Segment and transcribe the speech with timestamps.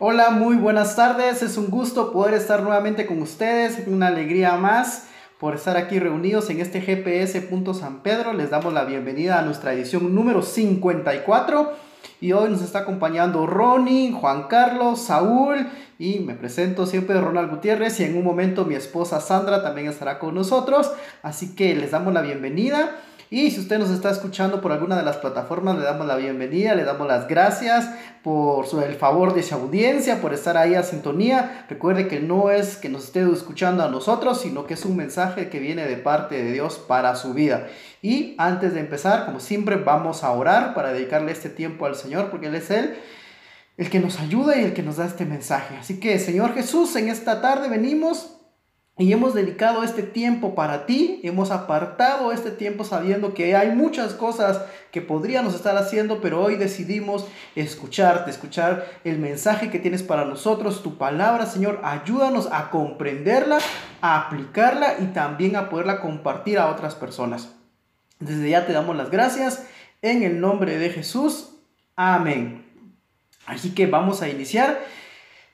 [0.00, 1.42] Hola, muy buenas tardes.
[1.42, 3.82] Es un gusto poder estar nuevamente con ustedes.
[3.88, 5.08] Una alegría más
[5.40, 8.32] por estar aquí reunidos en este GPS San Pedro.
[8.32, 11.72] Les damos la bienvenida a nuestra edición número 54.
[12.20, 15.66] Y hoy nos está acompañando Ronnie, Juan Carlos, Saúl
[15.98, 20.20] y me presento siempre Ronald Gutiérrez y en un momento mi esposa Sandra también estará
[20.20, 20.92] con nosotros.
[21.24, 22.98] Así que les damos la bienvenida.
[23.30, 26.74] Y si usted nos está escuchando por alguna de las plataformas, le damos la bienvenida,
[26.74, 27.90] le damos las gracias
[28.22, 31.66] por el favor de su audiencia, por estar ahí a sintonía.
[31.68, 35.50] Recuerde que no es que nos esté escuchando a nosotros, sino que es un mensaje
[35.50, 37.66] que viene de parte de Dios para su vida.
[38.00, 42.30] Y antes de empezar, como siempre, vamos a orar para dedicarle este tiempo al Señor,
[42.30, 42.96] porque Él es Él
[43.76, 45.76] el que nos ayuda y el que nos da este mensaje.
[45.76, 48.37] Así que, Señor Jesús, en esta tarde venimos
[48.98, 54.12] y hemos dedicado este tiempo para ti, hemos apartado este tiempo sabiendo que hay muchas
[54.12, 57.24] cosas que podríamos estar haciendo, pero hoy decidimos
[57.54, 63.58] escucharte, escuchar el mensaje que tienes para nosotros, tu palabra, Señor, ayúdanos a comprenderla,
[64.00, 67.54] a aplicarla y también a poderla compartir a otras personas.
[68.18, 69.64] Desde ya te damos las gracias
[70.02, 71.50] en el nombre de Jesús.
[71.94, 72.64] Amén.
[73.46, 74.80] Así que vamos a iniciar.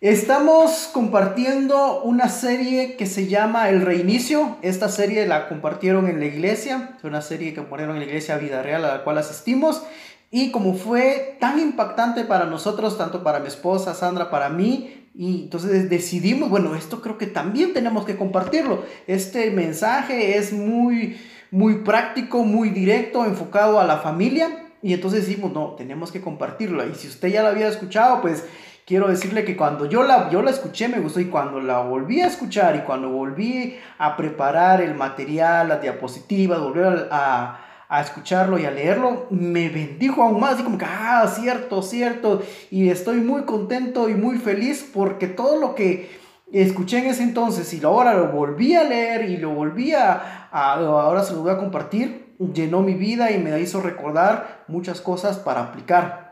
[0.00, 4.58] Estamos compartiendo una serie que se llama El Reinicio.
[4.60, 6.90] Esta serie la compartieron en la iglesia.
[6.98, 9.82] Es una serie que compartieron en la iglesia Vida Real a la cual asistimos.
[10.30, 15.44] Y como fue tan impactante para nosotros, tanto para mi esposa Sandra, para mí, y
[15.44, 18.82] entonces decidimos, bueno, esto creo que también tenemos que compartirlo.
[19.06, 21.16] Este mensaje es muy,
[21.52, 24.72] muy práctico, muy directo, enfocado a la familia.
[24.82, 26.86] Y entonces decimos, no, tenemos que compartirlo.
[26.86, 28.44] Y si usted ya lo había escuchado, pues
[28.86, 32.20] quiero decirle que cuando yo la, yo la escuché me gustó y cuando la volví
[32.20, 38.58] a escuchar y cuando volví a preparar el material, las diapositivas, volví a, a, escucharlo
[38.58, 43.20] y a leerlo, me bendijo aún más, y como que, ah, cierto, cierto, y estoy
[43.20, 46.10] muy contento y muy feliz porque todo lo que
[46.52, 51.22] escuché en ese entonces y ahora lo volví a leer y lo volví a, ahora
[51.22, 55.62] se lo voy a compartir, llenó mi vida y me hizo recordar muchas cosas para
[55.62, 56.23] aplicar.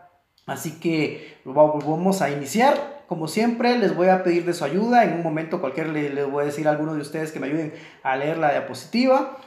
[0.47, 3.05] Así que vamos a iniciar.
[3.07, 5.05] Como siempre, les voy a pedir de su ayuda.
[5.05, 7.75] En un momento cualquier les, voy a decir a algunos de ustedes que me ayuden
[8.03, 9.39] a leer la diapositiva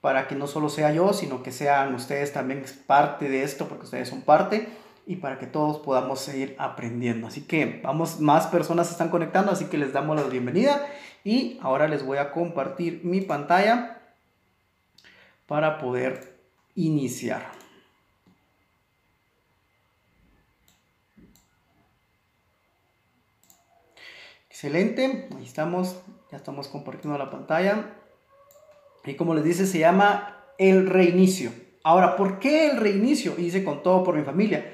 [0.00, 3.84] para que no solo sea yo, sino que sean ustedes también parte de esto, porque
[3.84, 4.68] ustedes son parte,
[5.06, 7.28] y para que todos podamos seguir aprendiendo.
[7.28, 10.84] Así que vamos, más personas se están conectando, así que les damos la bienvenida.
[11.22, 14.00] Y ahora les voy a compartir mi pantalla
[15.46, 16.36] para poder
[16.74, 17.61] iniciar.
[24.64, 25.96] Excelente, ahí estamos,
[26.30, 27.96] ya estamos compartiendo la pantalla.
[29.04, 31.50] Y como les dice, se llama el reinicio.
[31.82, 33.34] Ahora, ¿por qué el reinicio?
[33.40, 34.72] Hice con todo por mi familia.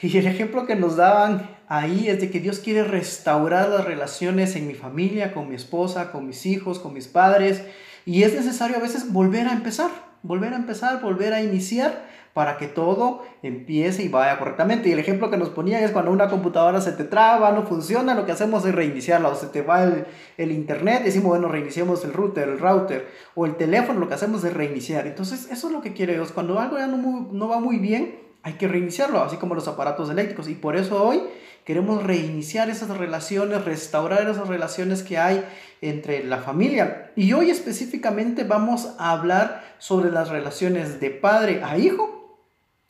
[0.00, 4.54] Y el ejemplo que nos daban ahí es de que Dios quiere restaurar las relaciones
[4.54, 7.64] en mi familia, con mi esposa, con mis hijos, con mis padres.
[8.06, 9.90] Y es necesario a veces volver a empezar,
[10.22, 14.88] volver a empezar, volver a iniciar para que todo empiece y vaya correctamente.
[14.88, 18.14] Y el ejemplo que nos ponían es cuando una computadora se te traba, no funciona,
[18.14, 22.04] lo que hacemos es reiniciarla o se te va el, el internet, decimos, bueno, reiniciamos
[22.04, 25.06] el router, el router o el teléfono, lo que hacemos es reiniciar.
[25.06, 26.32] Entonces, eso es lo que quiere Dios.
[26.32, 30.10] Cuando algo ya no, no va muy bien, hay que reiniciarlo, así como los aparatos
[30.10, 30.48] eléctricos.
[30.48, 31.22] Y por eso hoy
[31.64, 35.44] queremos reiniciar esas relaciones, restaurar esas relaciones que hay
[35.80, 37.12] entre la familia.
[37.16, 42.19] Y hoy específicamente vamos a hablar sobre las relaciones de padre a hijo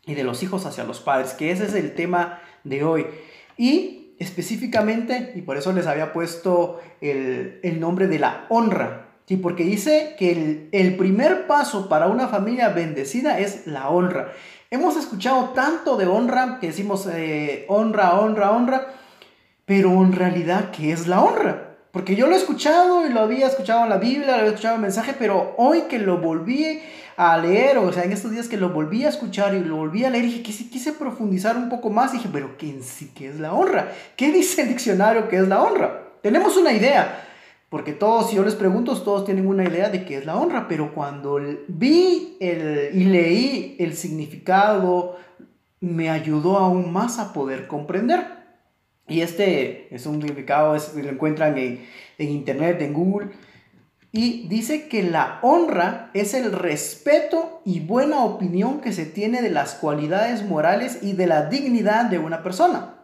[0.06, 3.06] y de los hijos hacia los padres, que ese es el tema de hoy.
[3.56, 9.36] Y específicamente, y por eso les había puesto el, nombre de la honra, ¿sí?
[9.36, 14.32] porque dice que el, primer paso para una familia bendecida es la honra.
[14.70, 18.94] Hemos escuchado tanto de honra que decimos eh, honra, honra, honra,
[19.64, 21.69] pero en realidad, ¿qué es la honra?
[21.92, 24.74] Porque yo lo he escuchado y lo había escuchado en la Biblia, lo había escuchado
[24.76, 26.80] en el mensaje, pero hoy que lo volví
[27.16, 30.04] a leer, o sea, en estos días que lo volví a escuchar y lo volví
[30.04, 32.12] a leer, dije que sí quise profundizar un poco más.
[32.12, 33.92] dije, pero ¿qué en sí qué es la honra?
[34.16, 36.12] ¿Qué dice el diccionario que es la honra?
[36.22, 37.26] Tenemos una idea,
[37.68, 40.68] porque todos, si yo les pregunto, todos tienen una idea de qué es la honra,
[40.68, 45.16] pero cuando vi el, y leí el significado,
[45.80, 48.39] me ayudó aún más a poder comprender.
[49.10, 51.84] Y este es un significado, lo encuentran en,
[52.16, 53.30] en internet, en Google.
[54.12, 59.50] Y dice que la honra es el respeto y buena opinión que se tiene de
[59.50, 62.94] las cualidades morales y de la dignidad de una persona.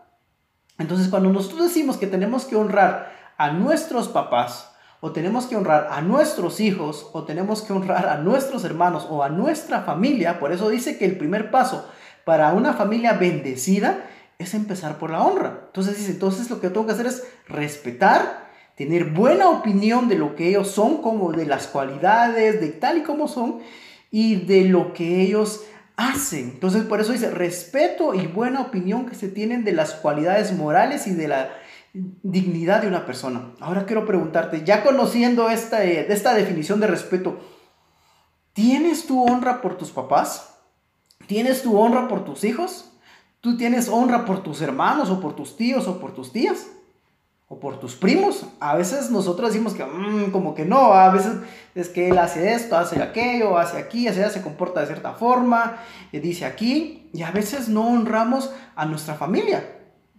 [0.79, 5.89] Entonces, cuando nosotros decimos que tenemos que honrar a nuestros papás, o tenemos que honrar
[5.91, 10.53] a nuestros hijos, o tenemos que honrar a nuestros hermanos o a nuestra familia, por
[10.53, 11.89] eso dice que el primer paso
[12.25, 14.05] para una familia bendecida
[14.39, 15.63] es empezar por la honra.
[15.67, 18.47] Entonces dice, entonces lo que tengo que hacer es respetar,
[18.77, 23.03] tener buena opinión de lo que ellos son, como de las cualidades, de tal y
[23.03, 23.61] como son,
[24.11, 25.65] y de lo que ellos
[25.97, 26.51] hacen.
[26.55, 31.07] Entonces por eso dice, respeto y buena opinión que se tienen de las cualidades morales
[31.07, 31.51] y de la
[32.23, 33.53] dignidad de una persona.
[33.61, 37.41] Ahora quiero preguntarte, ya conociendo esta, eh, esta definición de respeto,
[38.53, 40.59] ¿tienes tu honra por tus papás?
[41.27, 42.93] ¿Tienes tu honra por tus hijos?
[43.47, 46.67] ¿Tú tienes honra por tus hermanos o por tus tíos o por tus tías?
[47.47, 48.45] ¿O por tus primos?
[48.59, 51.35] A veces nosotros decimos que mm, como que no, a veces
[51.77, 55.77] es que él hace esto, hace aquello, hace aquí, hace se comporta de cierta forma,
[56.11, 59.76] eh, dice aquí, y a veces no honramos a nuestra familia.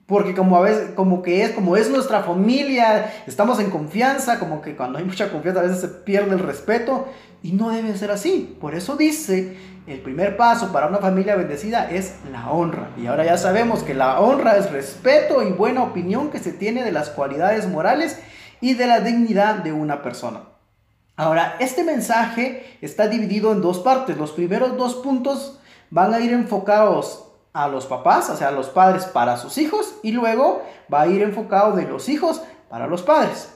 [0.07, 4.61] Porque como a veces, como que es, como es nuestra familia, estamos en confianza, como
[4.61, 7.09] que cuando hay mucha confianza a veces se pierde el respeto
[7.43, 8.57] y no debe ser así.
[8.61, 12.89] Por eso dice, el primer paso para una familia bendecida es la honra.
[12.97, 16.85] Y ahora ya sabemos que la honra es respeto y buena opinión que se tiene
[16.85, 18.17] de las cualidades morales
[18.61, 20.43] y de la dignidad de una persona.
[21.17, 24.17] Ahora, este mensaje está dividido en dos partes.
[24.17, 27.26] Los primeros dos puntos van a ir enfocados
[27.57, 30.61] a los papás, o sea, a los padres para sus hijos, y luego
[30.93, 33.49] va a ir enfocado de los hijos para los padres.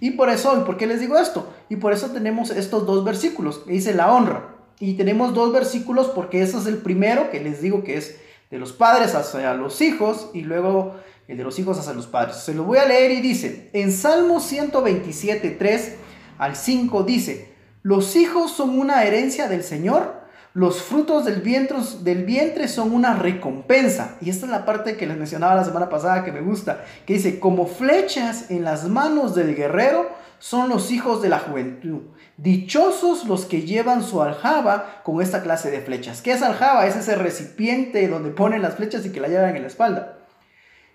[0.00, 1.46] Y por eso, ¿y por qué les digo esto?
[1.68, 4.56] Y por eso tenemos estos dos versículos, que dice la honra.
[4.80, 8.18] Y tenemos dos versículos porque ese es el primero que les digo que es
[8.50, 10.96] de los padres hacia los hijos y luego
[11.28, 12.38] el de los hijos hacia los padres.
[12.38, 15.96] Se lo voy a leer y dice, en Salmo 127, 3
[16.38, 20.15] al 5 dice, los hijos son una herencia del Señor
[20.56, 24.16] los frutos del vientre, del vientre son una recompensa.
[24.22, 27.12] Y esta es la parte que les mencionaba la semana pasada que me gusta, que
[27.12, 30.08] dice, como flechas en las manos del guerrero
[30.38, 32.04] son los hijos de la juventud.
[32.38, 36.22] Dichosos los que llevan su aljaba con esta clase de flechas.
[36.22, 36.86] ¿Qué es aljaba?
[36.86, 40.20] Es ese recipiente donde ponen las flechas y que la llevan en la espalda.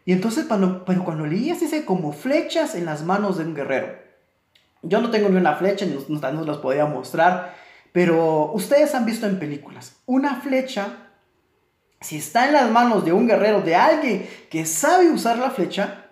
[0.05, 3.89] Y entonces, cuando, pero cuando leías dice como flechas en las manos de un guerrero.
[4.81, 7.60] Yo no tengo ni una flecha, ni no, no las podía mostrar,
[7.91, 10.87] pero ustedes han visto en películas, una flecha,
[11.99, 16.05] si está en las manos de un guerrero, de alguien que sabe usar la flecha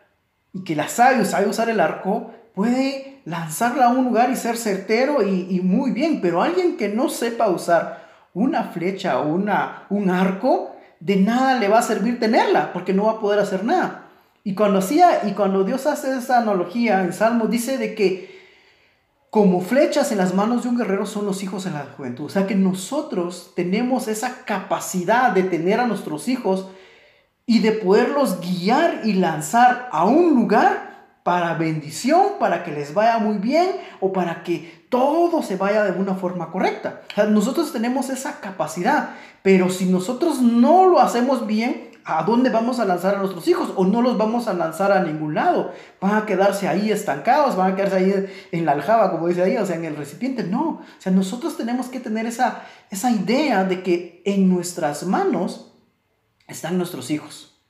[0.54, 4.58] y que la sabe, sabe usar el arco, puede lanzarla a un lugar y ser
[4.58, 10.10] certero y, muy bien, pero alguien que no sepa usar una flecha o una, un
[10.10, 14.06] arco, de nada le va a servir tenerla, porque no va a poder hacer nada.
[14.44, 18.39] Y cuando, hacía, y cuando Dios hace esa analogía en Salmo, dice de que
[19.30, 22.26] como flechas en las manos de un guerrero son los hijos en la juventud.
[22.26, 26.68] O sea que nosotros tenemos esa capacidad de tener a nuestros hijos
[27.46, 30.90] y de poderlos guiar y lanzar a un lugar
[31.24, 36.00] para bendición, para que les vaya muy bien o para que todo se vaya de
[36.00, 37.02] una forma correcta.
[37.12, 39.12] O sea, nosotros tenemos esa capacidad,
[39.44, 43.72] pero si nosotros no lo hacemos bien, ¿A dónde vamos a lanzar a nuestros hijos?
[43.76, 45.72] ¿O no los vamos a lanzar a ningún lado?
[46.02, 47.56] ¿Van a quedarse ahí estancados?
[47.56, 50.44] ¿Van a quedarse ahí en la aljaba, como dice ahí, o sea, en el recipiente?
[50.44, 50.70] No.
[50.70, 55.74] O sea, nosotros tenemos que tener esa, esa idea de que en nuestras manos
[56.48, 57.62] están nuestros hijos.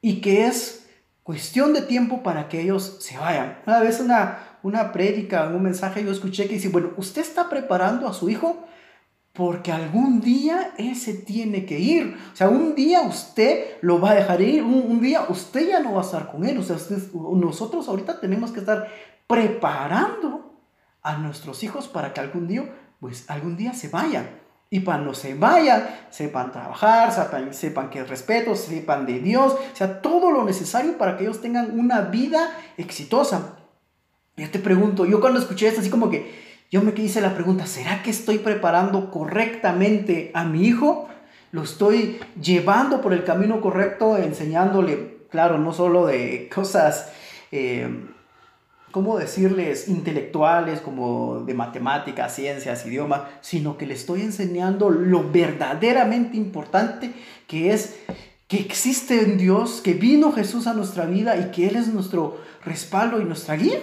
[0.00, 0.88] Y que es
[1.22, 3.58] cuestión de tiempo para que ellos se vayan.
[3.66, 8.08] Una vez una, una prédica, un mensaje yo escuché que dice, bueno, usted está preparando
[8.08, 8.64] a su hijo
[9.38, 12.18] porque algún día Él se tiene que ir.
[12.32, 15.92] O sea, un día usted lo va a dejar ir, un, día usted ya no
[15.92, 16.58] va a estar con Él.
[16.58, 16.76] O sea,
[17.14, 18.88] nosotros ahorita tenemos que estar
[19.28, 20.60] preparando
[21.02, 22.68] a nuestros hijos para que algún día,
[22.98, 24.28] pues algún día se vayan.
[24.70, 29.76] Y cuando se vayan, sepan trabajar, sepan, sepan que es respeto, sepan de Dios, o
[29.76, 33.56] sea, todo lo necesario para que ellos tengan una vida exitosa.
[34.36, 37.66] Yo te pregunto, yo cuando escuché esto, así como que, yo me hice la pregunta,
[37.66, 41.08] ¿será que estoy preparando correctamente a mi hijo?
[41.50, 47.10] ¿Lo estoy llevando por el camino correcto, enseñándole, claro, no solo de cosas,
[47.52, 47.88] eh,
[48.90, 56.36] ¿cómo decirles?, intelectuales, como de matemáticas, ciencias, idioma, sino que le estoy enseñando lo verdaderamente
[56.36, 57.14] importante
[57.46, 57.98] que es
[58.46, 62.38] que existe en Dios, que vino Jesús a nuestra vida y que Él es nuestro
[62.64, 63.78] respaldo y nuestra guía.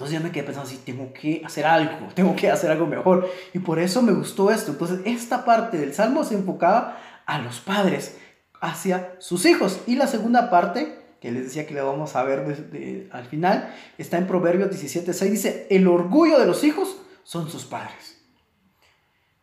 [0.00, 3.28] Entonces yo me quedé pensando, sí, tengo que hacer algo, tengo que hacer algo mejor.
[3.52, 4.70] Y por eso me gustó esto.
[4.70, 8.16] Entonces esta parte del Salmo se enfocaba a los padres,
[8.62, 9.80] hacia sus hijos.
[9.86, 14.16] Y la segunda parte, que les decía que le vamos a ver al final, está
[14.16, 18.19] en Proverbios 17.6, dice, el orgullo de los hijos son sus padres.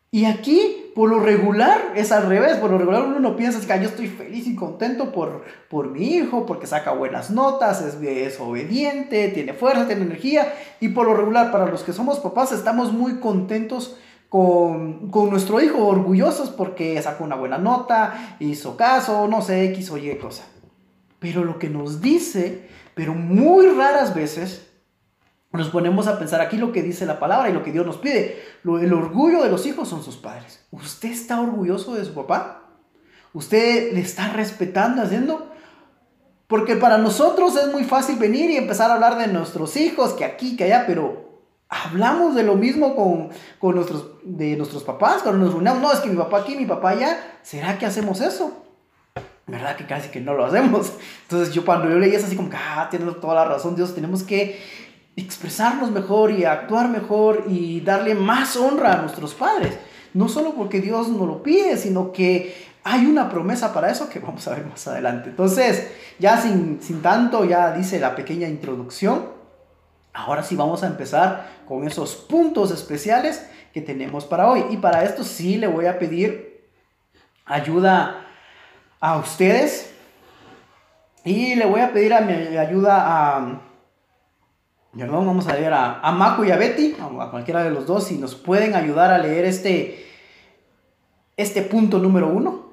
[0.09, 2.57] Y aquí, por lo regular, es al revés.
[2.57, 6.15] Por lo regular uno no piensa que yo estoy feliz y contento por, por mi
[6.15, 10.53] hijo, porque saca buenas notas, es, es obediente, tiene fuerza, tiene energía.
[10.79, 13.97] Y por lo regular, para los que somos papás, estamos muy contentos
[14.29, 19.91] con, con, nuestro hijo orgullosos porque sacó una buena nota, hizo caso, no sé, X
[19.91, 20.45] o Y cosa.
[21.19, 24.66] Pero lo que nos dice, pero muy raras veces,
[25.51, 27.97] nos ponemos a pensar aquí lo que dice la palabra y lo que Dios nos
[27.97, 28.43] pide.
[28.63, 30.65] el orgullo de los hijos son sus padres.
[30.71, 32.63] ¿Usted está orgulloso de su papá?
[33.33, 35.51] ¿Usted le está respetando, haciendo?
[36.47, 40.25] Porque para nosotros es muy fácil venir y empezar a hablar de nuestros hijos, que
[40.25, 41.27] aquí, que allá, pero
[41.69, 45.99] hablamos de lo mismo con, con nuestros, de nuestros papás, cuando nos reunimos, no, es
[45.99, 48.65] que mi papá aquí, mi papá allá, ¿será que hacemos eso?
[49.45, 50.93] ¿Verdad que casi que no lo hacemos?
[51.23, 53.93] Entonces yo cuando yo leí eso así como que, ah, tienes toda la razón, Dios,
[53.93, 54.59] tenemos que
[55.17, 59.77] expresarnos mejor y actuar mejor y darle más honra a nuestros padres.
[60.13, 64.19] No solo porque Dios nos lo pide, sino que hay una promesa para eso que
[64.19, 65.29] vamos a ver más adelante.
[65.29, 69.25] Entonces, ya sin, sin tanto, ya dice la pequeña introducción.
[70.13, 74.65] Ahora sí vamos a empezar con esos puntos especiales que tenemos para hoy.
[74.69, 76.69] Y para esto sí le voy a pedir
[77.45, 78.25] ayuda
[78.99, 79.93] a ustedes.
[81.25, 83.61] Y le voy a pedir a mi ayuda a...
[84.97, 88.17] Perdón, vamos a leer a, a y a Betty, a cualquiera de los dos, si
[88.17, 90.07] nos pueden ayudar a leer este,
[91.35, 92.67] este punto número uno.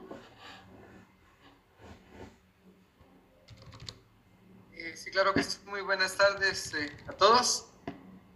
[5.14, 5.58] claro que sí.
[5.66, 7.66] Muy buenas tardes eh, a todos.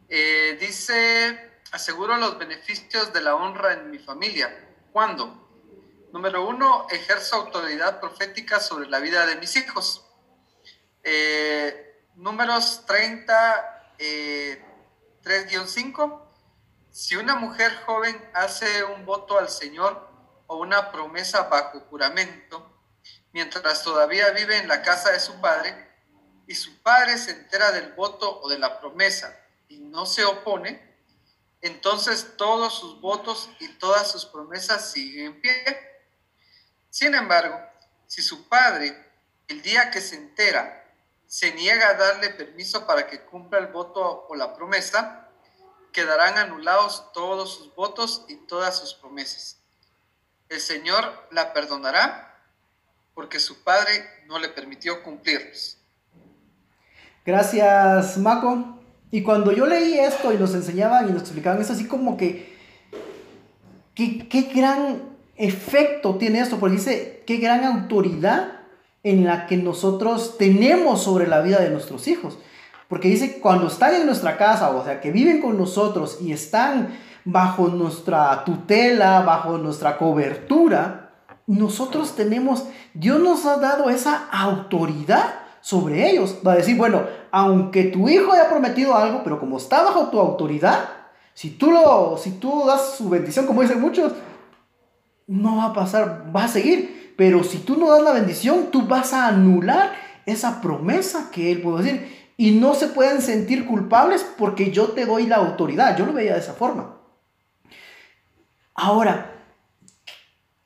[0.08, 4.48] Eh, dice, aseguro los beneficios de la honra en mi familia.
[4.92, 5.48] ¿Cuándo?
[6.12, 10.06] Número uno, ejerzo autoridad profética sobre la vida de mis hijos.
[11.02, 16.22] Eh, números 30, 3-5.
[16.90, 20.08] Si una mujer joven hace un voto al Señor
[20.46, 22.74] o una promesa bajo juramento,
[23.32, 25.86] mientras todavía vive en la casa de su padre,
[26.46, 29.38] y su padre se entera del voto o de la promesa
[29.68, 30.96] y no se opone,
[31.60, 35.64] entonces todos sus votos y todas sus promesas siguen en pie.
[36.88, 37.60] Sin embargo,
[38.06, 38.96] si su padre,
[39.46, 40.77] el día que se entera,
[41.28, 45.28] se niega a darle permiso para que cumpla el voto o la promesa,
[45.92, 49.58] quedarán anulados todos sus votos y todas sus promesas.
[50.48, 52.34] El Señor la perdonará
[53.14, 53.90] porque su padre
[54.26, 55.76] no le permitió cumplirlos.
[57.26, 58.80] Gracias, Mako.
[59.10, 62.56] Y cuando yo leí esto y nos enseñaban y nos explicaban eso, así como que,
[63.94, 68.57] qué, gran efecto tiene esto, porque dice, qué gran autoridad
[69.02, 72.38] en la que nosotros tenemos sobre la vida de nuestros hijos.
[72.88, 76.98] Porque dice, cuando están en nuestra casa, o sea, que viven con nosotros y están
[77.24, 81.10] bajo nuestra tutela, bajo nuestra cobertura,
[81.46, 82.64] nosotros tenemos,
[82.94, 86.38] Dios nos ha dado esa autoridad sobre ellos.
[86.46, 90.18] Va a decir, bueno, aunque tu hijo haya prometido algo, pero como está bajo tu
[90.18, 90.88] autoridad,
[91.34, 94.12] si tú, lo, si tú das su bendición, como dicen muchos,
[95.26, 96.97] no va a pasar, va a seguir.
[97.18, 99.92] Pero si tú no das la bendición, tú vas a anular
[100.24, 102.32] esa promesa que él puede decir.
[102.36, 105.98] Y no se pueden sentir culpables porque yo te doy la autoridad.
[105.98, 106.96] Yo lo veía de esa forma.
[108.72, 109.32] Ahora,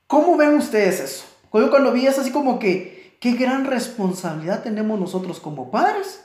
[0.06, 1.24] ¿cómo ven ustedes eso?
[1.54, 6.22] Yo cuando vi eso así como que qué gran responsabilidad tenemos nosotros como padres.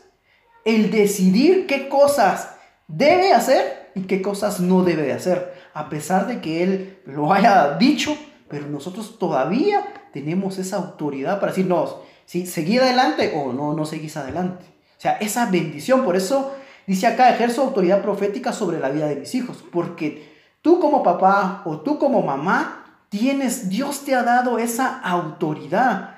[0.65, 2.53] El decidir qué cosas
[2.89, 5.53] debe hacer y qué cosas no debe de hacer.
[5.73, 8.17] A pesar de que Él lo haya dicho,
[8.49, 14.17] pero nosotros todavía tenemos esa autoridad para decirnos, si seguir adelante o no, no seguís
[14.17, 14.65] adelante.
[14.97, 16.03] O sea, esa bendición.
[16.03, 16.53] Por eso
[16.85, 19.63] dice acá, ejerzo autoridad profética sobre la vida de mis hijos.
[19.71, 26.17] Porque tú como papá o tú como mamá tienes, Dios te ha dado esa autoridad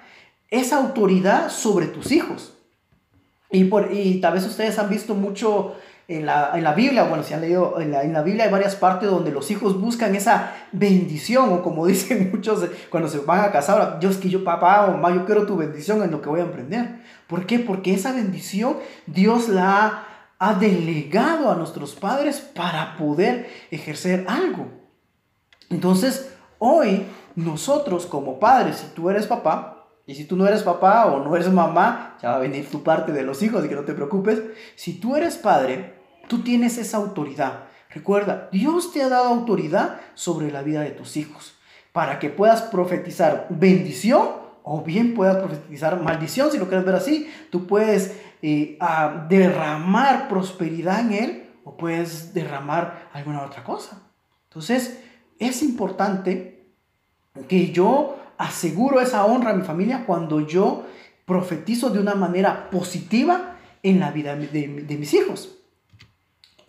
[0.49, 2.53] esa autoridad sobre tus hijos.
[3.51, 5.75] Y, por, y tal vez ustedes han visto mucho
[6.09, 8.51] en la, en la Biblia, bueno, si han leído, en la, en la, Biblia hay
[8.51, 13.41] varias partes donde los hijos buscan esa bendición, o como dicen muchos cuando se van
[13.41, 16.19] a casar, yo es que yo papá o mamá, yo quiero tu bendición en lo
[16.19, 17.03] que voy a emprender.
[17.27, 17.59] ¿Por qué?
[17.59, 20.07] Porque esa bendición Dios la
[20.39, 24.65] ha delegado a nuestros padres para poder ejercer algo.
[25.69, 29.75] Entonces, hoy nosotros como padres, si tú eres papá,
[30.07, 32.81] y si tú no eres papá o no eres mamá, ya va a venir tu
[32.81, 34.41] parte de los hijos, y que no te preocupes.
[34.75, 35.98] Si tú eres padre,
[36.29, 37.65] tú tienes esa autoridad.
[37.89, 41.55] Recuerda, Dios te ha dado autoridad sobre la vida de tus hijos
[41.91, 44.29] para que puedas profetizar bendición
[44.63, 47.29] o bien puedas profetizar maldición, si lo quieres ver así.
[47.49, 48.77] Tú puedes eh,
[49.27, 54.03] derramar prosperidad en él o puedes derramar alguna otra cosa.
[54.47, 55.01] Entonces,
[55.39, 56.65] es importante
[57.47, 60.85] que yo aseguro esa honra a mi familia cuando yo
[61.25, 65.58] profetizo de una manera positiva en la vida de, mis hijos.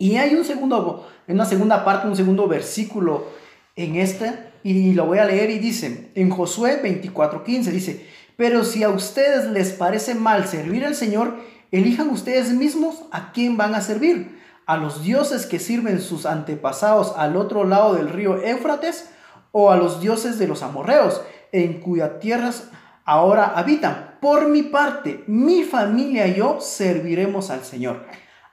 [0.01, 3.27] Y hay un segundo, una segunda parte, un segundo versículo
[3.75, 8.81] en este, y lo voy a leer y dice, en Josué 24:15 dice, pero si
[8.81, 11.35] a ustedes les parece mal servir al Señor,
[11.71, 17.13] elijan ustedes mismos a quién van a servir, a los dioses que sirven sus antepasados
[17.15, 19.07] al otro lado del río Éufrates,
[19.51, 22.71] o a los dioses de los amorreos, en cuyas tierras
[23.05, 24.17] ahora habitan.
[24.19, 28.03] Por mi parte, mi familia y yo serviremos al Señor.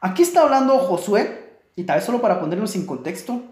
[0.01, 3.43] Aquí está hablando Josué, y tal vez solo para ponernos en contexto,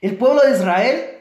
[0.00, 1.16] el pueblo de Israel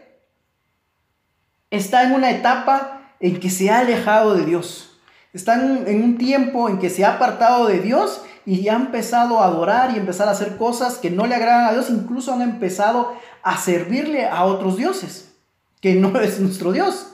[1.72, 5.00] está en una etapa en que se ha alejado de Dios.
[5.34, 9.46] Está en, un tiempo en que se ha apartado de Dios y ha empezado a
[9.46, 11.90] adorar y empezar a hacer cosas que no le agradan a Dios.
[11.90, 15.34] Incluso han empezado a servirle a otros dioses,
[15.82, 17.14] que no es nuestro Dios.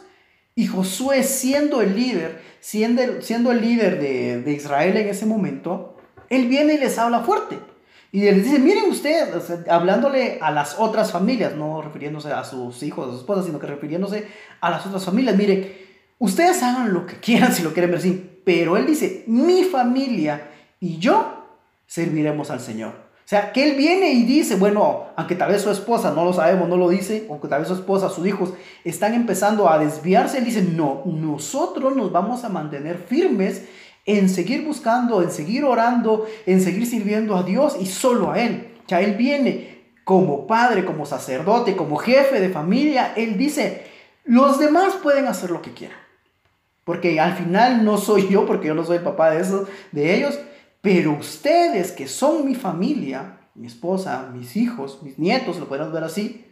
[0.56, 5.91] Y Josué siendo el líder, siendo, el líder de, de Israel en ese momento,
[6.32, 7.60] él viene y les habla fuerte.
[8.14, 13.08] Y les dice, miren ustedes, hablándole a las otras familias, no refiriéndose a sus hijos,
[13.08, 14.28] a sus esposas, sino que refiriéndose
[14.62, 15.36] a las otras familias.
[15.36, 15.74] Miren,
[16.20, 18.42] ustedes hagan lo que quieran si lo quieren ver así.
[18.46, 21.46] Pero él dice, mi familia y yo
[21.86, 22.90] serviremos al Señor.
[22.90, 26.34] O sea, que él viene y dice, bueno, aunque tal vez su esposa, no lo
[26.34, 30.38] sabemos, no lo dice, aunque tal vez su esposa, sus hijos están empezando a desviarse,
[30.38, 33.64] él dice, no, nosotros nos vamos a mantener firmes
[34.06, 38.74] en seguir buscando, en seguir orando, en seguir sirviendo a Dios y solo a Él.
[38.88, 43.14] Ya Él viene como padre, como sacerdote, como jefe de familia.
[43.16, 43.86] Él dice,
[44.26, 45.98] los demás pueden hacer lo que quieran.
[46.84, 50.16] Porque al final no soy yo, porque yo no soy el papá de, esos, de
[50.16, 50.40] ellos,
[50.82, 56.04] pero ustedes que son mi familia, mi esposa, mis hijos, mis nietos, lo podemos ver
[56.04, 56.46] así,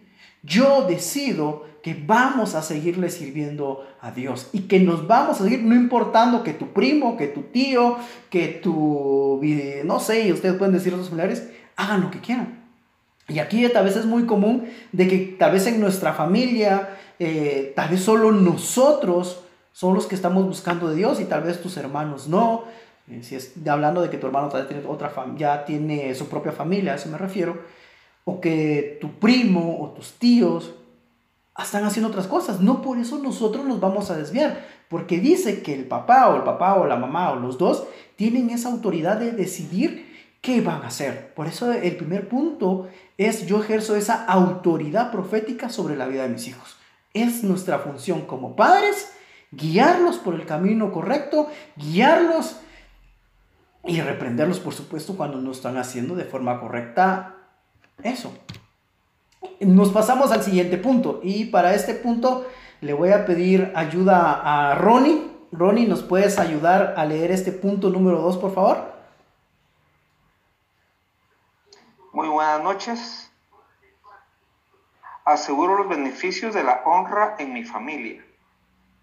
[0.44, 5.62] yo decido que vamos a seguirle sirviendo a Dios y que nos vamos a seguir,
[5.64, 7.98] no importando que tu primo, que tu tío,
[8.30, 9.42] que tu,
[9.86, 12.60] no sé, y ustedes pueden decir a sus familiares, hagan lo que quieran.
[13.28, 17.74] Y aquí tal vez es muy común de que tal vez en nuestra familia, eh,
[17.76, 21.78] tal vez solo nosotros son los que estamos buscando de Dios y tal vez tus
[21.78, 22.64] hermanos no.
[23.08, 26.28] Eh, si es hablando de que tu hermano tal vez tiene otra ya tiene su
[26.28, 27.60] propia familia, a eso me refiero.
[28.26, 30.74] O que tu primo o tus tíos
[31.64, 32.62] están haciendo otras cosas.
[32.62, 36.44] No por eso nosotros nos vamos a desviar, porque dice que el papá o el
[36.44, 40.10] papá o la mamá o los dos tienen esa autoridad de decidir
[40.42, 41.34] qué van a hacer.
[41.34, 46.30] Por eso el primer punto es yo ejerzo esa autoridad profética sobre la vida de
[46.30, 46.78] mis hijos.
[47.14, 49.14] Es nuestra función como padres
[49.52, 52.58] guiarlos por el camino correcto, guiarlos
[53.86, 57.36] y reprenderlos, por supuesto, cuando no están haciendo de forma correcta
[58.04, 58.32] eso.
[59.60, 62.48] Nos pasamos al siguiente punto y para este punto
[62.82, 65.30] le voy a pedir ayuda a Ronnie.
[65.52, 68.94] Ronnie, ¿nos puedes ayudar a leer este punto número 2, por favor?
[72.14, 73.32] Muy buenas noches.
[75.26, 78.26] Aseguro los beneficios de la honra en mi familia.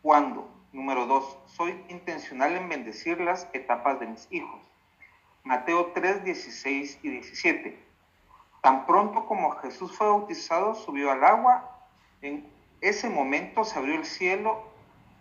[0.02, 4.60] Cuando, número 2, soy intencional en bendecir las etapas de mis hijos.
[5.44, 7.85] Mateo 3, 16 y 17.
[8.66, 11.70] Tan pronto como Jesús fue bautizado, subió al agua.
[12.20, 12.44] En
[12.80, 14.60] ese momento se abrió el cielo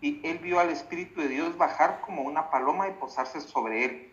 [0.02, 4.12] y él vio al Espíritu de Dios bajar como una paloma y posarse sobre él.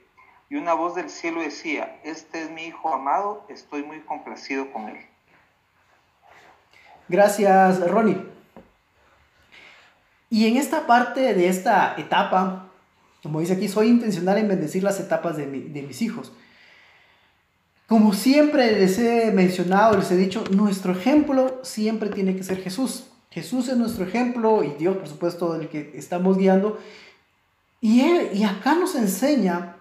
[0.51, 4.91] Y una voz del cielo decía, este es mi Hijo amado, estoy muy complacido con
[4.91, 4.99] él.
[7.09, 8.23] Gracias, Ronnie.
[10.29, 12.69] Y en esta parte de esta etapa,
[13.23, 16.35] como dice aquí, soy intencional en bendecir las etapas de, de mis hijos.
[17.93, 23.05] Como siempre les he mencionado, les he dicho, nuestro ejemplo siempre tiene que ser Jesús.
[23.31, 26.79] Jesús es nuestro ejemplo y Dios, por supuesto, el que estamos guiando.
[27.83, 29.77] Y, acá nos enseña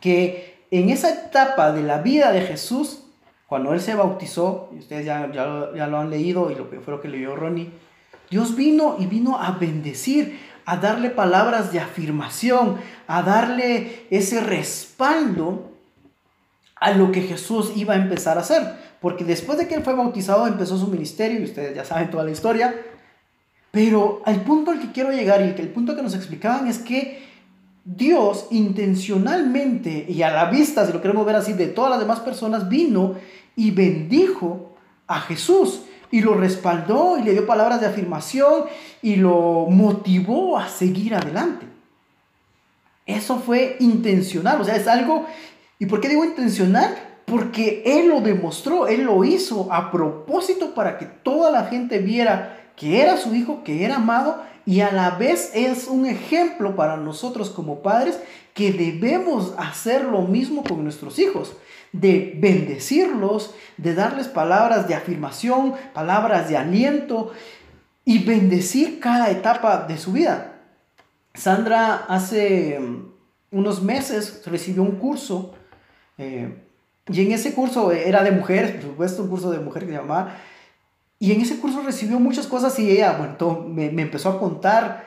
[0.00, 3.00] que en esa etapa de la vida de Jesús,
[3.48, 7.08] cuando Él se bautizó, y ustedes ya, lo han leído y lo fue lo que
[7.08, 7.72] leyó Ronnie,
[8.30, 12.76] Dios vino y vino a bendecir, a darle palabras de afirmación,
[13.08, 15.67] a darle ese respaldo
[16.80, 18.62] a lo que Jesús iba a empezar a hacer.
[19.00, 22.24] Porque después de que él fue bautizado empezó su ministerio y ustedes ya saben toda
[22.24, 22.74] la historia.
[23.70, 27.26] Pero al punto al que quiero llegar y el punto que nos explicaban es que
[27.84, 32.20] Dios intencionalmente y a la vista, si lo queremos ver así, de todas las demás
[32.20, 33.14] personas, vino
[33.56, 38.64] y bendijo a Jesús y lo respaldó y le dio palabras de afirmación
[39.02, 41.66] y lo motivó a seguir adelante.
[43.06, 45.26] Eso fue intencional, o sea, es algo
[45.78, 46.96] ¿Y por qué digo intencional?
[47.24, 52.72] Porque Él lo demostró, Él lo hizo a propósito para que toda la gente viera
[52.76, 56.98] que era su hijo, que era amado y a la vez es un ejemplo para
[56.98, 58.20] nosotros como padres
[58.52, 61.56] que debemos hacer lo mismo con nuestros hijos,
[61.92, 67.32] de bendecirlos, de darles palabras de afirmación, palabras de aliento
[68.04, 70.60] y bendecir cada etapa de su vida.
[71.32, 73.12] Sandra hace mm,
[73.52, 75.54] unos meses recibió un curso
[76.18, 76.54] eh,
[77.08, 80.36] y en ese curso era de mujeres, por supuesto, un curso de mujer que llamaba
[81.18, 85.04] y en ese curso recibió muchas cosas y ella, bueno, me, me, empezó a contar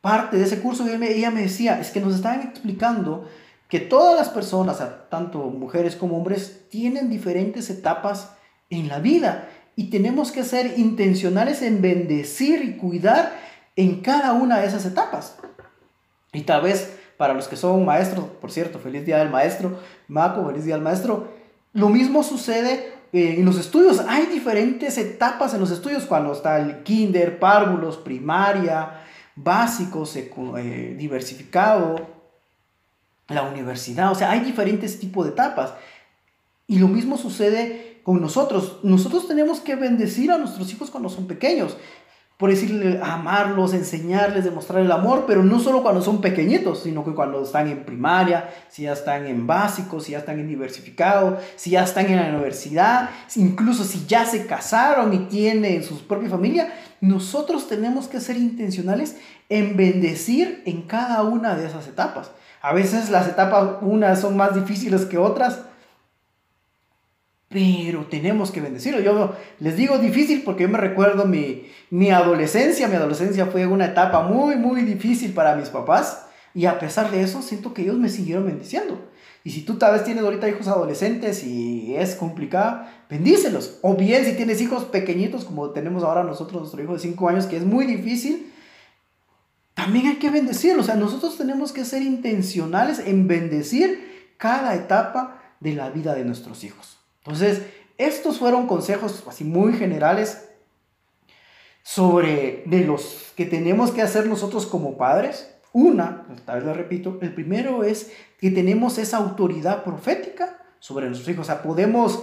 [0.00, 3.28] parte de ese curso y ella me decía, es que nos estaban explicando
[3.68, 8.32] que todas las personas, tanto mujeres como hombres, tienen diferentes etapas
[8.70, 13.32] en la vida y tenemos que ser intencionales en bendecir y cuidar
[13.76, 15.36] en cada una de esas etapas.
[16.32, 19.78] Y tal vez para los que son maestros, por cierto, feliz día del maestro,
[20.08, 21.28] Maco, feliz día del maestro,
[21.74, 24.00] lo mismo sucede eh, en los estudios.
[24.08, 29.02] Hay diferentes etapas en los estudios, cuando está el kinder, párvulos, primaria,
[29.36, 30.04] básico,
[30.56, 32.08] eh, diversificado,
[33.28, 35.74] la universidad, o sea, hay diferentes tipos de etapas.
[36.66, 38.78] Y lo mismo sucede con nosotros.
[38.82, 41.76] Nosotros tenemos que bendecir a nuestros hijos cuando son pequeños
[42.40, 47.12] por decirle amarlos, enseñarles, demostrar el amor, pero no solo cuando son pequeñitos, sino que
[47.12, 51.72] cuando están en primaria, si ya están en básico, si ya están en diversificado, si
[51.72, 56.72] ya están en la universidad, incluso si ya se casaron y tienen su propia familia,
[57.02, 59.16] nosotros tenemos que ser intencionales
[59.50, 62.30] en bendecir en cada una de esas etapas.
[62.62, 65.60] A veces las etapas unas son más difíciles que otras,
[67.50, 69.00] pero tenemos que bendecirlo.
[69.00, 72.86] Yo les digo difícil porque yo me recuerdo mi, mi adolescencia.
[72.86, 76.26] Mi adolescencia fue una etapa muy, muy difícil para mis papás.
[76.54, 79.10] Y a pesar de eso, siento que ellos me siguieron bendiciendo.
[79.42, 83.80] Y si tú tal vez tienes ahorita hijos adolescentes y es complicado, bendícelos.
[83.82, 87.46] O bien si tienes hijos pequeñitos, como tenemos ahora nosotros, nuestro hijo de 5 años,
[87.46, 88.52] que es muy difícil,
[89.74, 90.84] también hay que bendecirlos.
[90.84, 96.24] O sea, nosotros tenemos que ser intencionales en bendecir cada etapa de la vida de
[96.24, 96.99] nuestros hijos.
[97.24, 97.62] Entonces,
[97.98, 100.48] estos fueron consejos así muy generales
[101.82, 105.54] sobre de los que tenemos que hacer nosotros como padres.
[105.72, 111.28] Una, tal vez lo repito, el primero es que tenemos esa autoridad profética sobre nuestros
[111.28, 111.46] hijos.
[111.46, 112.22] O sea, podemos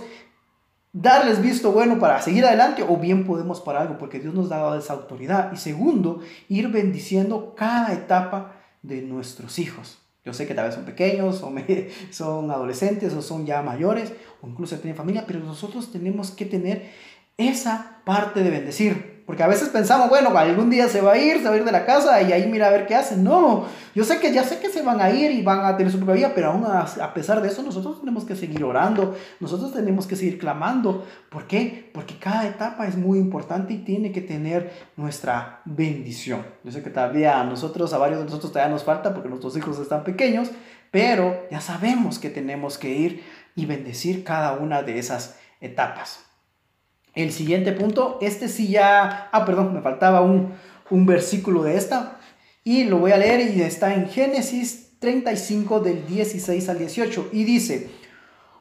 [0.93, 4.77] darles visto bueno para seguir adelante o bien podemos para algo porque Dios nos da
[4.77, 5.51] esa autoridad.
[5.53, 9.99] Y segundo, ir bendiciendo cada etapa de nuestros hijos.
[10.28, 11.56] Yo sé que tal vez son pequeños, o
[12.12, 14.12] son adolescentes, o son ya mayores,
[14.42, 16.90] o incluso tienen familia, pero nosotros tenemos que tener
[17.38, 19.16] esa parte de bendecir.
[19.28, 21.66] Porque a veces pensamos, bueno, algún día se va a ir, se va a ir
[21.66, 23.26] de la casa y ahí mira a ver qué hacen.
[23.26, 25.92] No, yo sé que ya sé que se van a ir y van a tener
[25.92, 29.74] su propia vida, pero aún a, pesar de eso nosotros tenemos que seguir orando, nosotros
[29.74, 31.06] tenemos que seguir clamando.
[31.30, 31.92] ¿Por qué?
[31.94, 36.46] Porque cada etapa es muy importante y tiene que tener nuestra bendición.
[36.63, 39.58] Yo sé que todavía a nosotros, a varios de nosotros todavía nos falta porque nuestros
[39.58, 40.52] hijos están pequeños,
[40.90, 43.24] pero ya sabemos que tenemos que ir
[43.58, 46.27] y bendecir cada una de esas etapas.
[47.17, 50.53] El siguiente punto, este sí ya, ah, perdón, me faltaba un,
[50.89, 52.19] un versículo de esta
[52.63, 57.43] y lo voy a leer y está en Génesis 35 del 16 al 18 y
[57.43, 57.89] dice,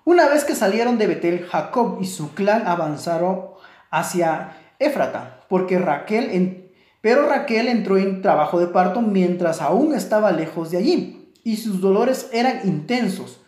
[0.04, 3.46] una vez que salieron de Betel, Jacob y su clan avanzaron
[3.90, 10.32] hacia Éfrata, porque Raquel, en, pero Raquel entró en trabajo de parto mientras aún estaba
[10.32, 13.42] lejos de allí y sus dolores eran intensos.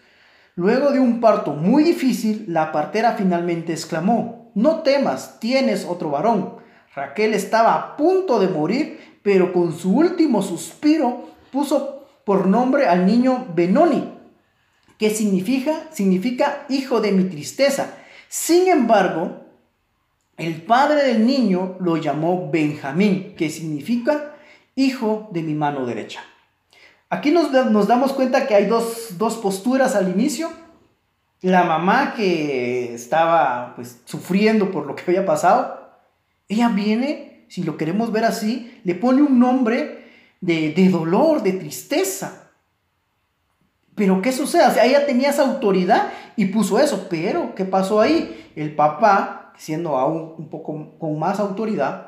[0.54, 6.56] Luego de un parto muy difícil, la partera finalmente exclamó, no temas, tienes otro varón.
[6.92, 13.06] Raquel estaba a punto de morir, pero con su último suspiro puso por nombre al
[13.06, 14.12] niño Benoni,
[14.98, 17.94] que significa, significa hijo de mi tristeza.
[18.28, 19.44] Sin embargo,
[20.36, 24.34] el padre del niño lo llamó Benjamín, que significa
[24.74, 26.20] hijo de mi mano derecha.
[27.10, 30.50] Aquí nos, nos damos cuenta que hay dos, dos posturas al inicio
[31.40, 35.78] la mamá que estaba pues sufriendo por lo que había pasado,
[36.48, 40.04] ella viene, si lo queremos ver así, le pone un nombre
[40.40, 42.50] de, dolor, de tristeza.
[43.94, 44.66] Pero ¿qué sucede?
[44.66, 48.50] O sea, ella tenía esa autoridad y puso eso, pero ¿qué pasó ahí?
[48.54, 52.07] El papá, siendo aún un poco con más autoridad,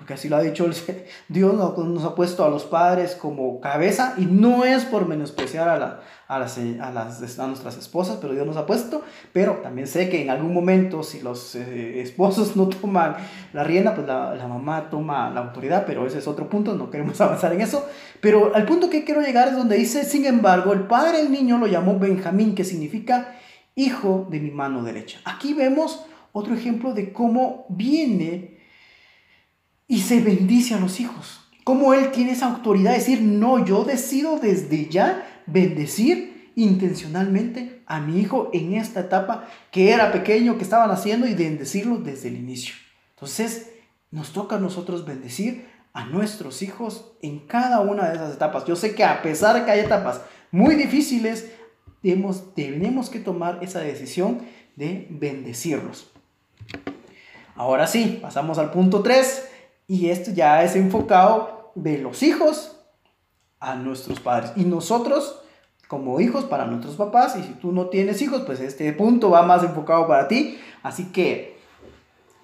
[0.00, 0.74] porque así lo ha dicho el,
[1.28, 5.78] Dios, nos ha puesto a los padres como cabeza y no es por menospreciar a,
[5.78, 9.02] la, a, las, a, las, a nuestras esposas, pero Dios nos ha puesto,
[9.34, 13.16] pero también sé que en algún momento si los eh, esposos no toman
[13.52, 16.88] la rienda, pues la, la, mamá toma la autoridad, pero ese es otro punto, no
[16.88, 17.86] queremos avanzar en eso,
[18.22, 21.58] pero al punto que quiero llegar es donde dice, sin embargo, el padre del niño
[21.58, 23.34] lo llamó Benjamín, que significa
[23.74, 25.20] hijo de mi mano derecha.
[25.26, 28.49] Aquí vemos otro ejemplo de cómo viene
[29.90, 31.40] y se bendice a los hijos.
[31.64, 38.00] Cómo Él tiene esa autoridad de decir, no, yo decido desde ya bendecir intencionalmente a
[38.00, 42.36] mi hijo en esta etapa que era pequeño, que estaba naciendo y bendecirlo desde el
[42.36, 42.76] inicio.
[43.16, 43.72] Entonces,
[44.12, 48.64] nos toca a nosotros bendecir a nuestros hijos en cada una de esas etapas.
[48.66, 50.20] Yo sé que a pesar de que hay etapas
[50.52, 51.50] muy difíciles,
[52.00, 54.38] tenemos, tenemos que tomar esa decisión
[54.76, 56.12] de bendecirlos.
[57.56, 59.49] Ahora sí, pasamos al punto 3
[59.90, 62.76] y esto ya es enfocado de los hijos
[63.58, 65.42] a nuestros padres y nosotros
[65.88, 69.42] como hijos para nuestros papás y si tú no tienes hijos, pues este punto va
[69.42, 70.60] más enfocado para ti.
[70.84, 71.58] Así que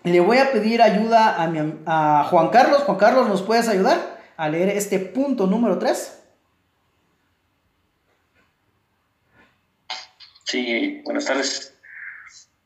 [0.02, 2.82] le voy a pedir ayuda a, a Juan Carlos.
[2.82, 6.24] Juan Carlos, ¿nos puedes ayudar a leer este punto número 3?
[10.42, 11.78] Sí, buenas tardes.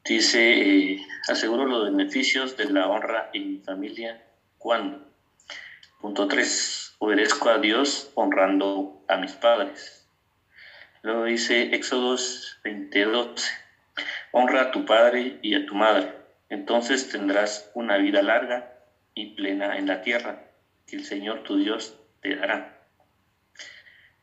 [0.07, 4.25] Dice, eh, aseguro los beneficios de la honra mi familia
[4.61, 5.01] cuando.
[6.03, 6.97] Punto 3.
[6.99, 10.07] Obedezco a Dios honrando a mis padres.
[11.03, 13.51] Luego dice Éxodos 22.
[14.33, 16.13] Honra a tu padre y a tu madre.
[16.51, 18.75] Entonces tendrás una vida larga
[19.15, 20.45] y plena en la tierra
[20.87, 22.79] que el Señor tu Dios te dará.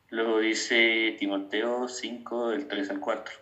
[0.09, 3.33] Luego dice Timoteo 5, del 3 al 4.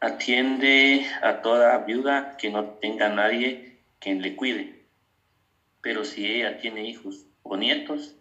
[0.00, 4.77] Atiende a toda viuda que no tenga nadie quien le cuide.
[5.88, 8.14] Pero si ella tiene hijos o nietos,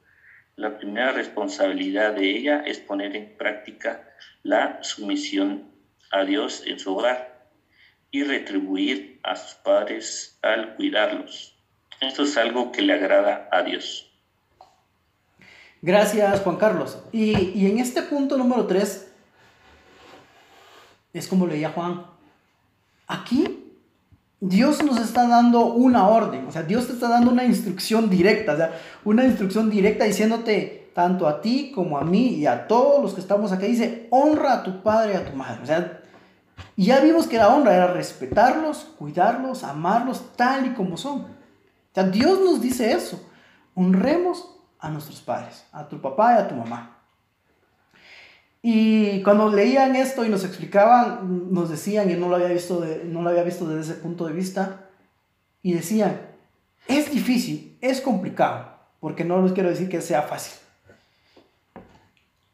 [0.56, 4.08] la primera responsabilidad de ella es poner en práctica
[4.41, 5.69] la sumisión
[6.10, 7.49] a Dios en su hogar
[8.10, 11.58] y retribuir a sus padres al cuidarlos.
[11.99, 14.13] Esto es algo que le agrada a Dios.
[15.82, 17.03] Gracias, Juan Carlos.
[17.12, 19.13] Y, y en este punto número 3,
[21.12, 22.06] es como leía Juan.
[23.08, 23.66] Aquí
[24.39, 28.54] Dios nos está dando una orden, o sea, Dios te está dando una instrucción directa,
[28.54, 33.02] o sea, una instrucción directa diciéndote tanto a ti como a mí y a todos
[33.02, 35.62] los que estamos aquí, dice, honra a tu padre y a tu madre.
[35.63, 36.02] O sea,
[36.76, 41.21] y ya vimos que la honra era respetarlos, cuidarlos, amarlos tal y como son.
[41.21, 43.28] O sea, Dios nos dice eso,
[43.76, 46.96] honremos a nuestros padres, a tu papá y a tu mamá.
[48.69, 53.21] Y cuando leían esto y nos explicaban, nos decían, y no lo había visto, no
[53.21, 54.89] lo había visto desde ese punto de vista,
[55.63, 56.19] y decían,
[56.86, 60.60] es difícil, es complicado, porque no les quiero decir que sea fácil.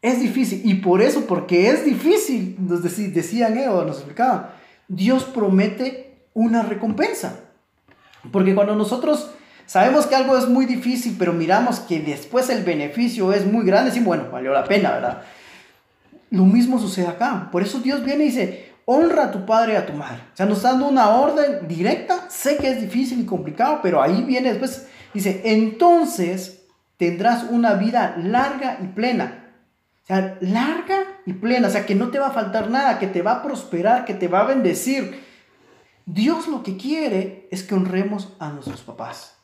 [0.04, 4.52] Es difícil, y por eso, porque es difícil, nos decían ellos, nos explicaban,
[4.88, 7.40] Dios promete una recompensa.
[8.32, 9.32] Porque cuando nosotros
[9.66, 13.90] sabemos que algo es muy difícil, pero miramos que después el beneficio es muy grande,
[13.90, 15.24] sí, bueno, valió la pena, ¿verdad?
[16.34, 17.50] Lo mismo sucede acá.
[17.52, 20.24] Por eso Dios viene y dice, honra a tu padre y a tu madre.
[20.34, 22.28] O sea, nos está dando una orden directa.
[22.28, 24.88] Sé que es difícil y complicado, pero ahí viene después.
[25.14, 26.66] Dice, entonces
[26.98, 29.54] tendrás una vida larga y plena.
[30.02, 31.68] O sea, larga y plena.
[31.68, 34.16] O sea, que no te va a faltar nada, que te va a prosperar, que
[34.16, 35.24] te va a bendecir.
[36.08, 39.38] Dios lo que quiere es que honremos a nuestros papás.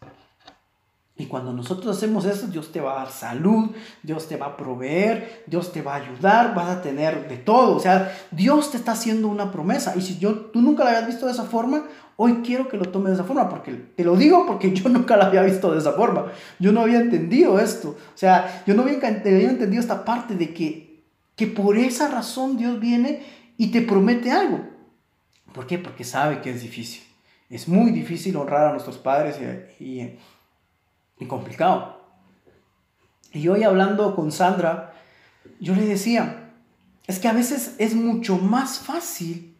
[1.19, 4.57] Y cuando nosotros hacemos eso, Dios te va a dar salud, Dios te va a
[4.57, 7.75] proveer, Dios te va a ayudar, vas a tener de todo.
[7.75, 9.97] O sea, Dios te está haciendo una promesa.
[9.97, 11.83] Y si yo, tú nunca la habías visto de esa forma,
[12.15, 13.49] hoy quiero que lo tomes de esa forma.
[13.49, 16.27] Porque te lo digo porque yo nunca la había visto de esa forma.
[16.57, 17.89] Yo no había entendido esto.
[17.89, 21.03] O sea, yo no había, entendido esta parte de que,
[21.35, 23.23] que por esa razón Dios viene
[23.57, 24.61] y te promete algo.
[25.53, 25.79] ¿Por qué?
[25.79, 27.03] Porque sabe que es difícil.
[27.49, 29.37] Es muy difícil honrar a nuestros padres
[29.79, 30.17] y, y
[31.19, 31.99] y complicado.
[33.31, 34.93] Y hoy hablando con Sandra,
[35.59, 36.51] yo le decía,
[37.05, 39.55] es que a veces es mucho más fácil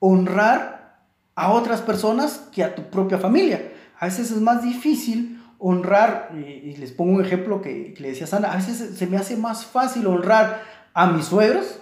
[0.00, 0.98] honrar
[1.34, 3.72] a otras personas que a tu propia familia.
[3.98, 8.52] A veces es más difícil honrar, y, les pongo un ejemplo que, le decía Sandra,
[8.52, 10.62] a veces se me hace más fácil honrar
[10.92, 11.80] a mis suegros,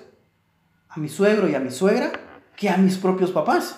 [0.88, 2.12] a mi suegro y a mi suegra,
[2.56, 3.76] que a mis propios papás.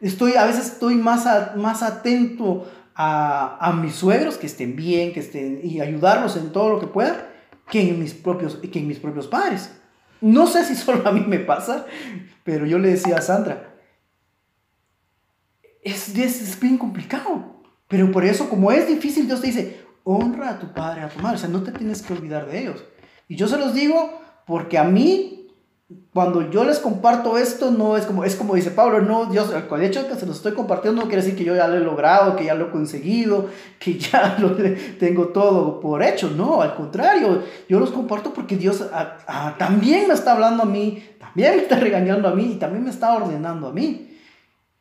[0.00, 2.66] Estoy, a veces estoy más, más atento
[3.02, 7.30] a, mis suegros que estén bien, que estén y ayudarlos en todo lo que pueda,
[7.70, 9.72] que en mis propios, que en mis propios padres.
[10.20, 11.86] No sé si solo a mí me pasa,
[12.44, 13.74] pero yo le decía a Sandra,
[15.82, 17.62] es, es, es bien complicado.
[17.88, 21.18] Pero por eso, como es difícil, Dios te dice, honra a tu padre, a tu
[21.20, 21.36] madre.
[21.36, 22.84] O sea, no te tienes que olvidar de ellos.
[23.28, 25.39] Y yo se los digo porque a mí
[26.12, 29.82] cuando yo les comparto esto, no es como, es como dice Pablo, no, Dios, el
[29.82, 31.80] hecho de que se los estoy compartiendo no quiere decir que yo ya lo he
[31.80, 33.48] logrado, que ya lo he conseguido,
[33.78, 34.56] que ya lo
[34.98, 38.84] tengo todo por hecho, no, al contrario, yo los comparto porque Dios
[39.58, 42.90] también me está hablando a mí, también me está regañando a mí y también me
[42.90, 44.16] está ordenando a mí.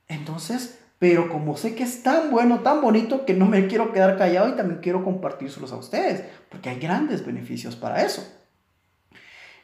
[0.08, 4.18] Entonces, pero como sé que es tan bueno, tan bonito, que no me quiero quedar
[4.18, 8.28] callado y también quiero compartírselos a ustedes, porque hay grandes beneficios para eso.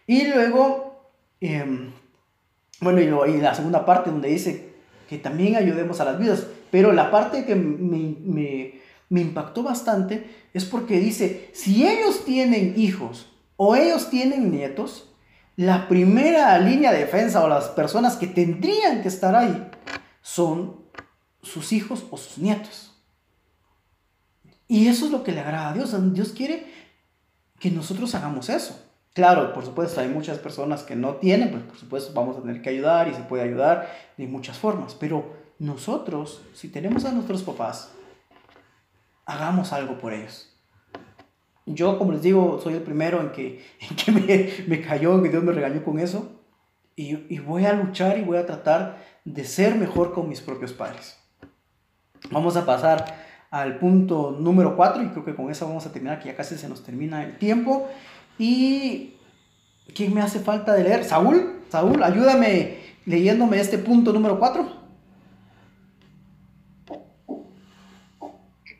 [0.07, 0.94] Y luego,
[1.47, 1.91] em,
[2.81, 4.73] bueno, y, la segunda parte donde dice
[5.09, 8.73] que también ayudemos a las vidas, pero la parte que me,
[9.09, 13.27] me impactó bastante es porque dice, si ellos tienen hijos
[13.57, 15.09] o ellos tienen nietos,
[15.55, 19.69] la primera línea de defensa o las personas que tendrían que estar ahí
[20.21, 20.81] son
[21.41, 22.91] sus hijos o sus nietos.
[24.67, 25.95] Y eso es lo que le agrada a Dios.
[26.13, 26.65] Dios quiere
[27.59, 28.84] que nosotros hagamos eso.
[29.15, 32.61] Claro, por supuesto, hay muchas personas que no tienen, pues por supuesto vamos a tener
[32.61, 34.93] que ayudar y se puede ayudar de muchas formas.
[34.93, 37.93] Pero nosotros, si tenemos a nuestros papás,
[39.25, 40.53] hagamos algo por ellos.
[41.65, 43.63] Yo, como les digo, soy el primero en que,
[44.05, 46.41] que me, me, cayó, en que Dios me regañó con eso.
[46.97, 50.73] Y, y voy a luchar y voy a tratar de ser mejor con mis propios
[50.73, 51.17] padres.
[52.31, 53.05] Vamos a pasar
[53.49, 56.57] al punto número 4 y creo que con eso vamos a terminar, que ya casi
[56.57, 57.87] se nos termina el tiempo.
[58.37, 59.17] Y
[59.95, 61.05] ¿quién me hace falta de leer?
[61.05, 64.85] Saúl, Saúl, ayúdame leyéndome este punto número 4.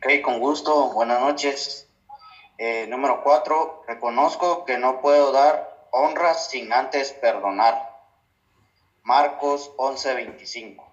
[0.06, 1.88] Ok, con gusto, buenas noches.
[2.58, 7.90] Eh, número cuatro, reconozco que no puedo dar honra sin antes perdonar.
[9.02, 10.84] Marcos 11:25.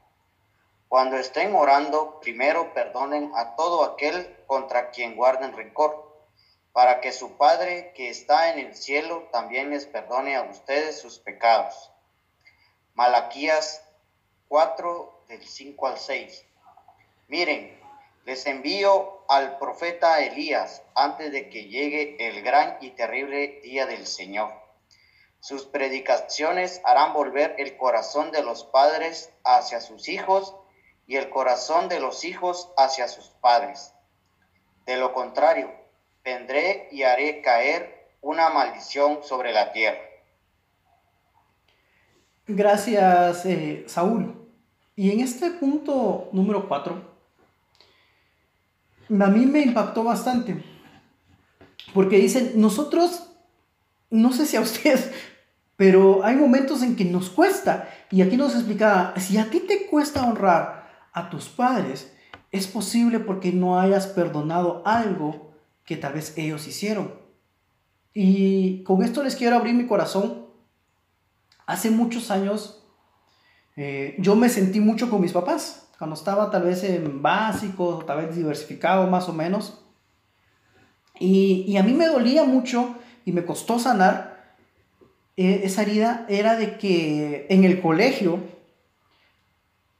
[0.89, 6.12] Cuando estén orando, primero perdonen a todo aquel contra quien guarden rencor,
[6.73, 11.19] para que su Padre que está en el cielo también les perdone a ustedes sus
[11.19, 11.91] pecados.
[12.95, 13.87] Malaquías
[14.47, 16.45] 4 del 5 al 6.
[17.27, 17.79] Miren,
[18.25, 24.07] les envío al profeta Elías antes de que llegue el gran y terrible día del
[24.07, 24.51] Señor.
[25.39, 30.55] Sus predicaciones harán volver el corazón de los padres hacia sus hijos
[31.05, 33.93] y el corazón de los hijos hacia sus padres.
[34.85, 35.82] De lo contrario,
[36.23, 39.99] vendré y haré caer una maldición sobre la tierra.
[42.47, 44.35] Gracias, eh, Saúl.
[44.95, 47.13] Y en este punto número 4,
[49.09, 50.63] a mí me impactó bastante.
[51.93, 53.29] Porque dicen, nosotros,
[54.09, 55.11] no sé si a ustedes,
[55.75, 57.89] pero hay momentos en que nos cuesta.
[58.11, 62.11] Y aquí nos explicaba, si a ti te cuesta honrar a tus padres,
[62.51, 65.52] es posible porque no hayas perdonado algo
[65.85, 67.13] que tal vez ellos hicieron.
[68.13, 70.45] Y con esto les quiero abrir mi corazón.
[71.65, 72.83] Hace muchos años
[73.75, 78.25] eh, yo me sentí mucho con mis papás cuando estaba tal vez en básico, tal
[78.25, 79.81] vez diversificado más o menos.
[81.19, 84.33] Y, y a mí me dolía mucho y me costó sanar
[85.35, 88.39] eh, esa herida, era de que en el colegio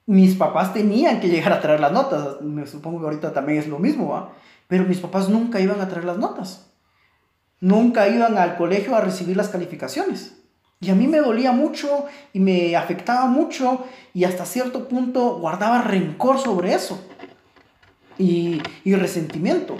[0.05, 2.41] mis papás tenían que llegar a traer las notas.
[2.41, 4.33] Me supongo que ahorita también es lo mismo, ¿va?
[4.67, 6.69] Pero mis papás nunca iban a traer las notas.
[7.59, 10.37] Nunca iban al colegio a recibir las calificaciones.
[10.83, 15.81] Y a mí me dolía mucho y me afectaba mucho y hasta cierto punto guardaba
[15.81, 16.99] rencor sobre eso
[18.17, 19.77] y, resentimiento.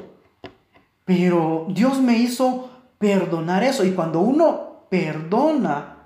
[1.04, 5.98] Pero Dios me hizo perdonar eso y cuando uno perdona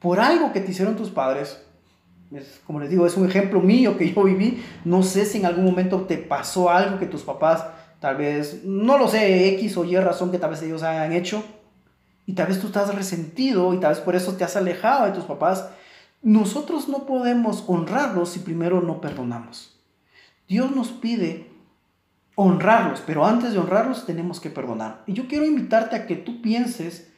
[0.00, 1.64] por algo que te hicieron tus padres,
[2.66, 5.64] como les digo, es un ejemplo mío que yo viví, no sé si en algún
[5.64, 7.64] momento te pasó algo que tus papás
[8.00, 11.44] tal vez, no lo sé, X o Y razón que tal vez ellos hayan hecho,
[12.30, 15.12] y tal vez tú estás resentido y tal vez por eso te has alejado de
[15.12, 15.68] tus papás.
[16.22, 19.76] Nosotros no podemos honrarlos si primero no perdonamos.
[20.46, 21.50] Dios nos pide
[22.36, 25.02] honrarlos, pero antes de honrarlos tenemos que perdonar.
[25.06, 27.09] Y yo quiero invitarte a que tú pienses,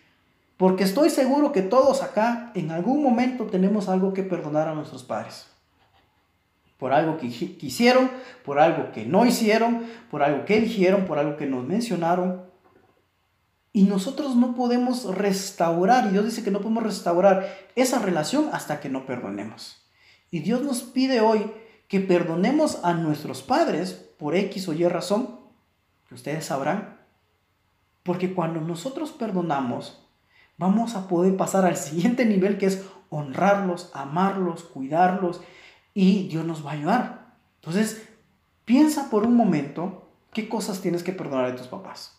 [0.63, 5.03] porque estoy seguro que todos acá en algún momento tenemos algo que perdonar a nuestros
[5.03, 5.49] padres.
[6.79, 8.09] Por algo que hicieron,
[8.45, 12.45] por algo que no hicieron, por algo que dijeron, por algo que nos mencionaron,
[13.73, 18.79] y nosotros no podemos restaurar, y Dios dice que no podemos restaurar esa relación hasta
[18.79, 19.85] que no perdonemos.
[20.31, 21.51] Y Dios nos pide hoy
[21.89, 25.41] que perdonemos a nuestros padres por X o Y razón,
[26.09, 27.01] que ustedes sabrán,
[28.05, 30.02] porque cuando nosotros perdonamos,
[30.63, 35.43] vamos a poder pasar al siguiente nivel que es honrarlos, amarlos, cuidarlos,
[35.93, 37.35] y Dios nos va a ayudar.
[37.57, 38.09] Entonces,
[38.65, 42.19] piensa por un momento qué cosas tienes que perdonar de tus papás.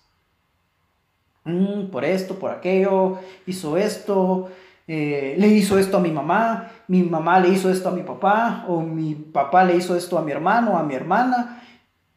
[1.45, 3.17] Mm, por esto, por aquello,
[3.47, 4.49] hizo esto,
[4.87, 8.65] eh, le hizo esto a mi mamá, mi mamá le hizo esto a mi papá,
[8.67, 11.63] o mi papá le hizo esto a mi hermano, a mi hermana,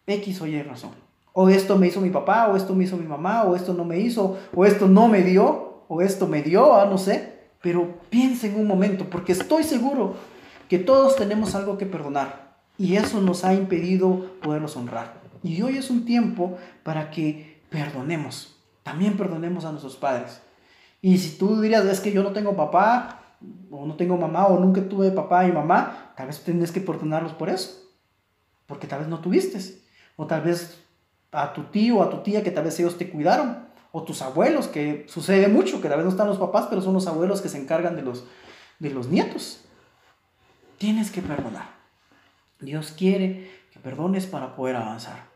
[0.06, 0.90] X o Y razón.
[1.32, 3.84] O esto me hizo mi papá, o esto me hizo mi mamá, o esto no
[3.84, 7.36] me hizo, o esto no me dio, o esto me dio, ah, no sé.
[7.62, 10.14] Pero piensa en un momento, porque estoy seguro
[10.68, 12.56] que todos tenemos algo que perdonar.
[12.78, 15.20] Y eso nos ha impedido poderlos honrar.
[15.42, 18.56] Y hoy es un tiempo para que perdonemos.
[18.82, 20.40] También perdonemos a nuestros padres.
[21.00, 23.22] Y si tú dirías, es que yo no tengo papá,
[23.70, 27.32] o no tengo mamá, o nunca tuve papá y mamá, tal vez tienes que perdonarlos
[27.32, 27.82] por eso.
[28.66, 29.58] Porque tal vez no tuviste.
[30.16, 30.82] O tal vez
[31.32, 33.66] a tu tío o a tu tía que tal vez ellos te cuidaron.
[33.96, 36.92] O tus abuelos, que sucede mucho, que tal vez no están los papás, pero son
[36.92, 38.26] los abuelos que se encargan de los,
[38.78, 39.64] de los nietos.
[40.76, 41.70] Tienes que perdonar.
[42.60, 45.30] Dios quiere que perdones para poder avanzar.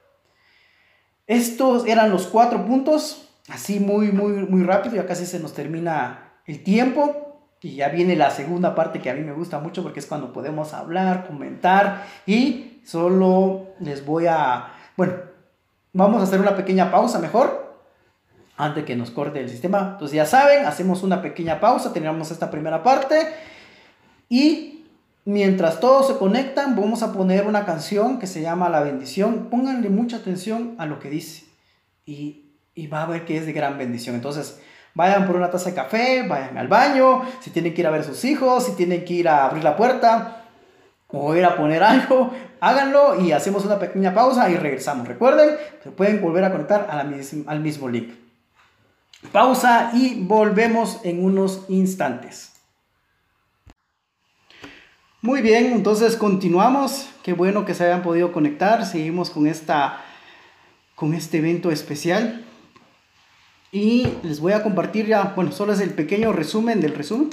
[1.26, 6.34] Estos eran los cuatro puntos, así muy, muy, muy rápido, ya casi se nos termina
[6.44, 7.40] el tiempo.
[7.62, 10.34] Y ya viene la segunda parte que a mí me gusta mucho porque es cuando
[10.34, 15.14] podemos hablar, comentar y solo les voy a, bueno,
[15.94, 17.69] vamos a hacer una pequeña pausa mejor
[18.64, 19.90] antes que nos corte el sistema.
[19.92, 23.28] Entonces ya saben, hacemos una pequeña pausa, terminamos esta primera parte
[24.28, 24.84] y
[25.24, 29.48] mientras todos se conectan vamos a poner una canción que se llama La bendición.
[29.50, 31.46] Pónganle mucha atención a lo que dice
[32.06, 34.14] y, y va a ver que es de gran bendición.
[34.14, 34.60] Entonces,
[34.94, 38.00] Vayan por una taza de café, vayan al baño, si tienen que ir a ver
[38.00, 40.46] a sus hijos, si tienen que ir a abrir la puerta
[41.08, 45.06] o ir a poner algo, háganlo y hacemos una pequeña pausa y regresamos.
[45.06, 48.19] Recuerden, se pueden volver a conectar al mismo link.
[49.32, 52.52] Pausa y volvemos en unos instantes.
[55.22, 57.10] Muy bien, entonces continuamos.
[57.22, 58.86] Qué bueno que se hayan podido conectar.
[58.86, 60.02] Seguimos con, esta,
[60.94, 62.44] con este evento especial.
[63.70, 67.30] Y les voy a compartir ya, bueno, solo es el pequeño resumen del resumen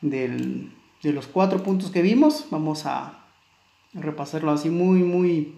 [0.00, 2.46] de los cuatro puntos que vimos.
[2.50, 3.18] Vamos a
[3.92, 5.54] repasarlo así muy, muy,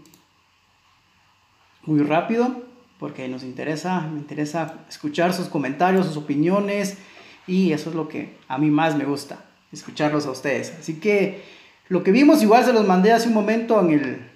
[1.85, 2.63] muy rápido,
[3.01, 6.99] porque nos interesa, me interesa escuchar sus comentarios, sus opiniones,
[7.47, 9.43] y eso es lo que a mí más me gusta,
[9.73, 10.75] escucharlos a ustedes.
[10.79, 11.43] Así que
[11.89, 14.31] lo que vimos igual se los mandé hace un momento en el,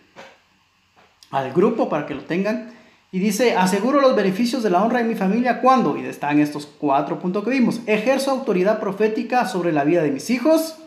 [1.31, 2.73] al grupo para que lo tengan.
[3.13, 6.67] Y dice, aseguro los beneficios de la honra en mi familia cuando, y están estos
[6.67, 10.79] cuatro puntos que vimos, ejerzo autoridad profética sobre la vida de mis hijos.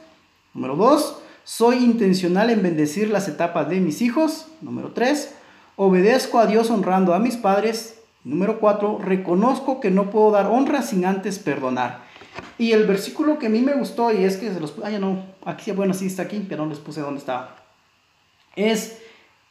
[0.53, 4.47] Número dos, soy intencional en bendecir las etapas de mis hijos.
[4.61, 5.35] Número tres,
[5.77, 8.01] obedezco a Dios honrando a mis padres.
[8.25, 12.05] Número cuatro, reconozco que no puedo dar honra sin antes perdonar.
[12.57, 14.75] Y el versículo que a mí me gustó, y es que se los...
[14.83, 17.55] Ah, no, aquí, bueno, sí está aquí, pero no les puse dónde estaba.
[18.57, 18.99] Es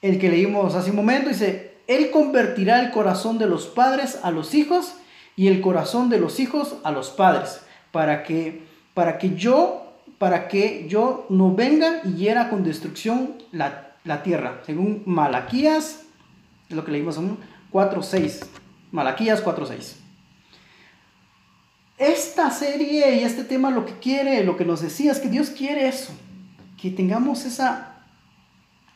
[0.03, 4.31] el que leímos hace un momento, dice, él convertirá el corazón de los padres a
[4.31, 4.95] los hijos
[5.37, 7.63] y el corazón de los hijos a los padres,
[7.93, 9.87] para que, para que yo
[10.19, 14.63] para que yo no venga y hiera con destrucción la, la tierra.
[14.65, 16.06] Según Malaquías,
[16.69, 17.37] es lo que leímos en
[17.73, 18.45] 4.6.
[18.93, 19.97] Malaquías 4.6.
[21.99, 25.51] Esta serie y este tema lo que quiere, lo que nos decía es que Dios
[25.51, 26.13] quiere eso,
[26.81, 27.97] que tengamos esa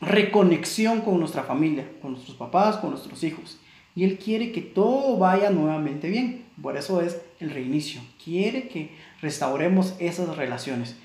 [0.01, 3.59] reconexión con nuestra familia, con nuestros papás, con nuestros hijos.
[3.95, 6.45] Y Él quiere que todo vaya nuevamente bien.
[6.61, 8.01] Por eso es el reinicio.
[8.23, 8.91] Quiere que
[9.21, 10.95] restauremos esas relaciones.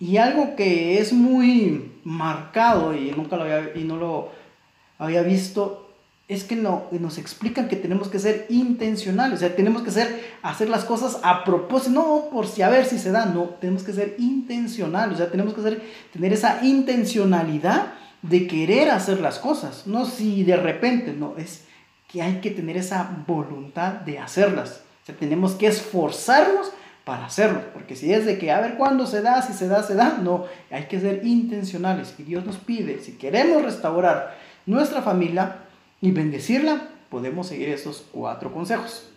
[0.00, 4.32] Y algo que es muy marcado y nunca lo había, y no lo
[4.98, 5.81] había visto
[6.32, 10.32] es que no, nos explican que tenemos que ser intencionales, o sea, tenemos que ser,
[10.42, 13.82] hacer las cosas a propósito, no por si a ver si se da, no, tenemos
[13.82, 19.38] que ser intencionales, o sea, tenemos que ser, tener esa intencionalidad de querer hacer las
[19.38, 21.64] cosas, no si de repente, no, es
[22.08, 24.82] que hay que tener esa voluntad de hacerlas.
[25.02, 26.70] O sea, tenemos que esforzarnos
[27.04, 29.82] para hacerlo, porque si es de que a ver cuándo se da, si se da,
[29.82, 35.02] se da, no, hay que ser intencionales y Dios nos pide, si queremos restaurar nuestra
[35.02, 35.56] familia
[36.02, 39.08] y bendecirla, podemos seguir esos cuatro consejos.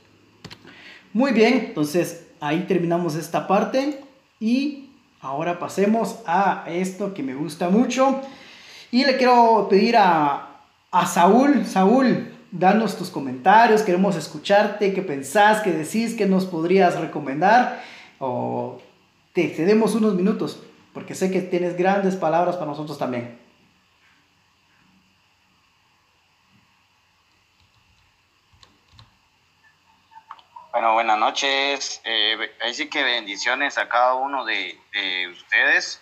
[1.11, 4.01] Muy bien, entonces ahí terminamos esta parte
[4.39, 8.21] y ahora pasemos a esto que me gusta mucho
[8.91, 10.61] y le quiero pedir a,
[10.91, 16.99] a Saúl, Saúl, danos tus comentarios, queremos escucharte, qué pensás, qué decís, qué nos podrías
[16.99, 17.81] recomendar
[18.19, 18.79] o
[19.33, 20.61] te cedemos unos minutos,
[20.93, 23.44] porque sé que tienes grandes palabras para nosotros también.
[30.75, 32.01] Bueno, buenas noches.
[32.03, 36.01] Eh, así que bendiciones a cada uno de, de ustedes.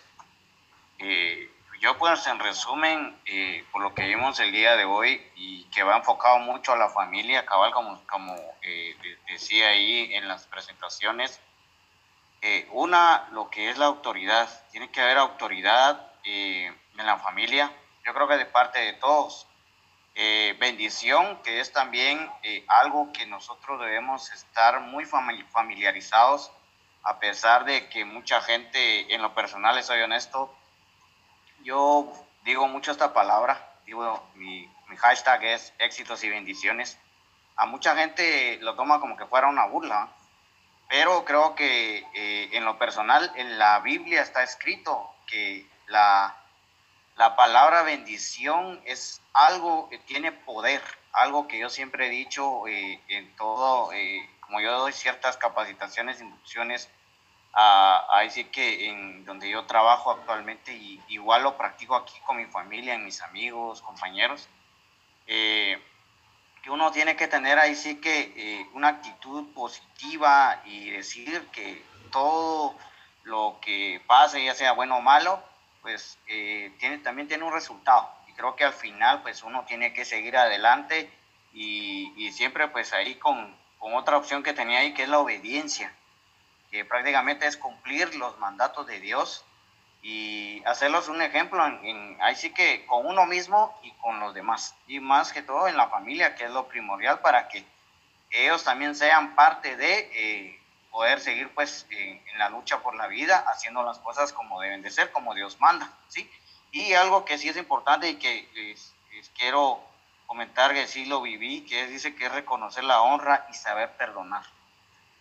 [0.98, 1.48] Eh,
[1.80, 5.84] yo pues en resumen, eh, por lo que vimos el día de hoy y que
[5.84, 8.96] va enfocado mucho a la familia, cabal como, como eh,
[9.28, 11.38] decía ahí en las presentaciones,
[12.42, 17.70] eh, una, lo que es la autoridad, tiene que haber autoridad en la familia,
[18.04, 19.46] yo creo que de parte de todos.
[20.14, 22.30] Bendición, que es también
[22.68, 26.52] algo que nosotros debemos estar muy familiarizados,
[27.02, 30.54] a pesar de que mucha gente, en lo personal, soy honesto,
[31.62, 32.12] yo
[32.44, 36.98] digo mucho esta palabra, digo, mi, mi hashtag es éxitos y bendiciones.
[37.56, 40.08] A mucha gente lo toma como que fuera una burla,
[40.88, 46.36] pero creo que eh, en lo personal en la Biblia está escrito que la,
[47.16, 53.00] la palabra bendición es algo que tiene poder, algo que yo siempre he dicho eh,
[53.08, 56.90] en todo, eh, como yo doy ciertas capacitaciones, inducciones,
[57.52, 62.46] ahí sí que en donde yo trabajo actualmente, y igual lo practico aquí con mi
[62.46, 64.48] familia, mis amigos, compañeros,
[65.24, 65.80] que
[66.70, 72.76] uno tiene que tener ahí sí que una actitud positiva y decir que todo
[73.22, 75.40] lo que pase, ya sea bueno o malo,
[75.84, 78.10] pues eh, tiene, también tiene un resultado.
[78.26, 81.10] Y creo que al final, pues uno tiene que seguir adelante
[81.52, 85.18] y, y siempre pues ahí con, con, otra opción que tenía ahí, que es la
[85.18, 85.94] obediencia,
[86.70, 89.44] que prácticamente es cumplir los mandatos de Dios
[90.02, 94.74] y hacerlos un ejemplo, en, ahí sí que con uno mismo y con los demás.
[94.88, 97.62] Y más que todo en la familia, que es lo primordial para que
[98.30, 100.10] ellos también sean parte de...
[100.14, 100.60] Eh,
[100.94, 104.92] poder seguir pues en, la lucha por la vida, haciendo las cosas como deben de
[104.92, 106.30] ser, como Dios manda, ¿sí?
[106.70, 108.76] Y algo que sí es importante y que
[109.36, 109.82] quiero
[110.26, 114.44] comentar que sí lo viví, que dice que es reconocer la honra y saber perdonar.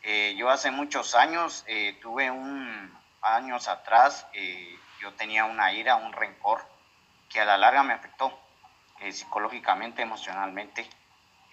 [0.04, 5.96] Eh, yo hace muchos años eh, tuve un, años atrás, eh, yo tenía una ira,
[5.96, 6.64] un rencor
[7.30, 8.40] que a la larga me afectó
[9.12, 10.88] psicológicamente, emocionalmente.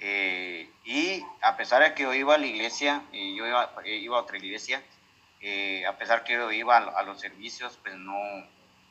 [0.02, 3.96] Eh, y a pesar de que yo iba a la iglesia, eh, yo iba, eh,
[3.96, 4.82] iba, a otra iglesia,
[5.88, 8.18] a pesar que yo iba a, los servicios, pues no,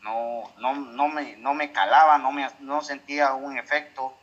[0.01, 4.15] no, no, no, me, no me calaba, no, me, no sentía un efecto.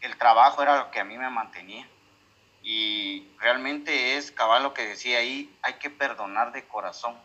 [0.00, 1.86] El trabajo era lo que a mí me mantenía.
[2.62, 7.16] Y realmente es cabal lo que decía ahí, hay que perdonar de corazón.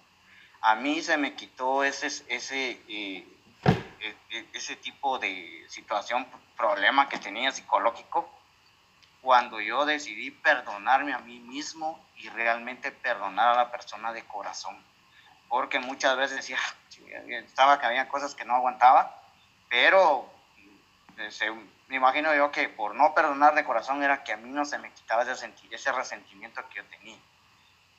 [0.62, 3.28] A mí se me quitó ese, ese, e,
[4.00, 6.26] e, ese tipo de situación,
[6.56, 8.30] problema que tenía psicológico
[9.24, 14.78] cuando yo decidí perdonarme a mí mismo y realmente perdonar a la persona de corazón.
[15.48, 16.58] Porque muchas veces decía,
[17.30, 19.18] estaba que había cosas que no aguantaba,
[19.70, 20.30] pero
[21.18, 21.52] eh,
[21.88, 24.78] me imagino yo que por no perdonar de corazón era que a mí no se
[24.78, 27.18] me quitaba ese, ese resentimiento que yo tenía.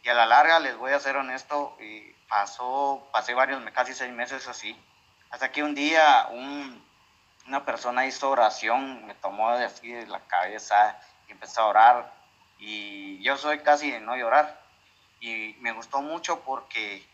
[0.03, 1.79] Y a la larga, les voy a ser honesto,
[2.29, 4.79] pasó, pasé varios, casi seis meses así,
[5.31, 6.29] hasta que un día
[7.47, 12.13] una persona hizo oración, me tomó de, de la cabeza y empecé a orar.
[12.59, 14.61] Y yo soy casi de no llorar.
[15.21, 17.05] Y me gustó mucho porque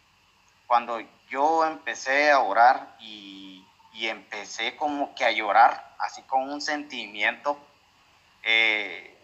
[0.66, 6.60] cuando yo empecé a orar y, y empecé como que a llorar, así con un
[6.60, 7.58] sentimiento,
[8.42, 9.16] eh,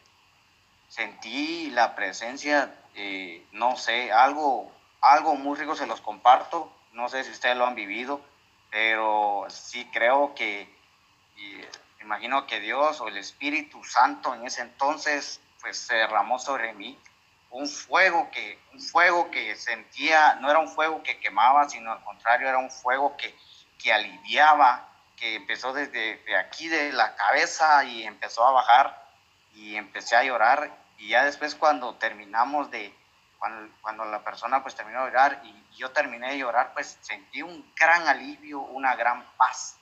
[0.89, 7.25] sentí la presencia, eh, no sé, algo, algo muy rico, se los comparto, no sé
[7.25, 8.21] si ustedes lo han vivido,
[8.71, 10.75] pero sí creo que
[12.07, 16.97] imagino que Dios o el Espíritu Santo en ese entonces pues se derramó sobre mí.
[17.51, 22.05] Un fuego que un fuego que sentía no era un fuego que quemaba sino al
[22.05, 23.35] contrario era un fuego que,
[23.83, 29.05] que aliviaba que empezó desde de aquí de la cabeza y empezó a bajar
[29.55, 30.71] y empecé a llorar.
[30.99, 32.95] Y ya después cuando terminamos de
[33.39, 37.43] cuando, cuando la persona pues terminó de llorar y yo terminé de llorar pues sentí
[37.43, 39.77] un gran alivio una gran paz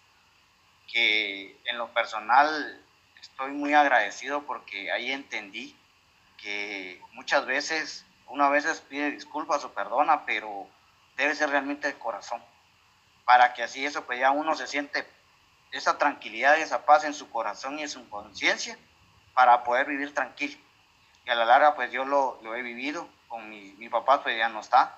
[0.90, 2.80] que en lo personal
[3.20, 5.76] estoy muy agradecido porque ahí entendí
[6.36, 10.66] que muchas veces uno a veces pide disculpas o perdona, pero
[11.16, 12.42] debe ser realmente de corazón,
[13.24, 15.06] para que así eso pues ya uno se siente
[15.72, 18.78] esa tranquilidad y esa paz en su corazón y en su conciencia
[19.32, 20.56] para poder vivir tranquilo.
[21.26, 24.36] Y a la larga pues yo lo, lo he vivido, con mi, mi papá pues
[24.36, 24.96] ya no está,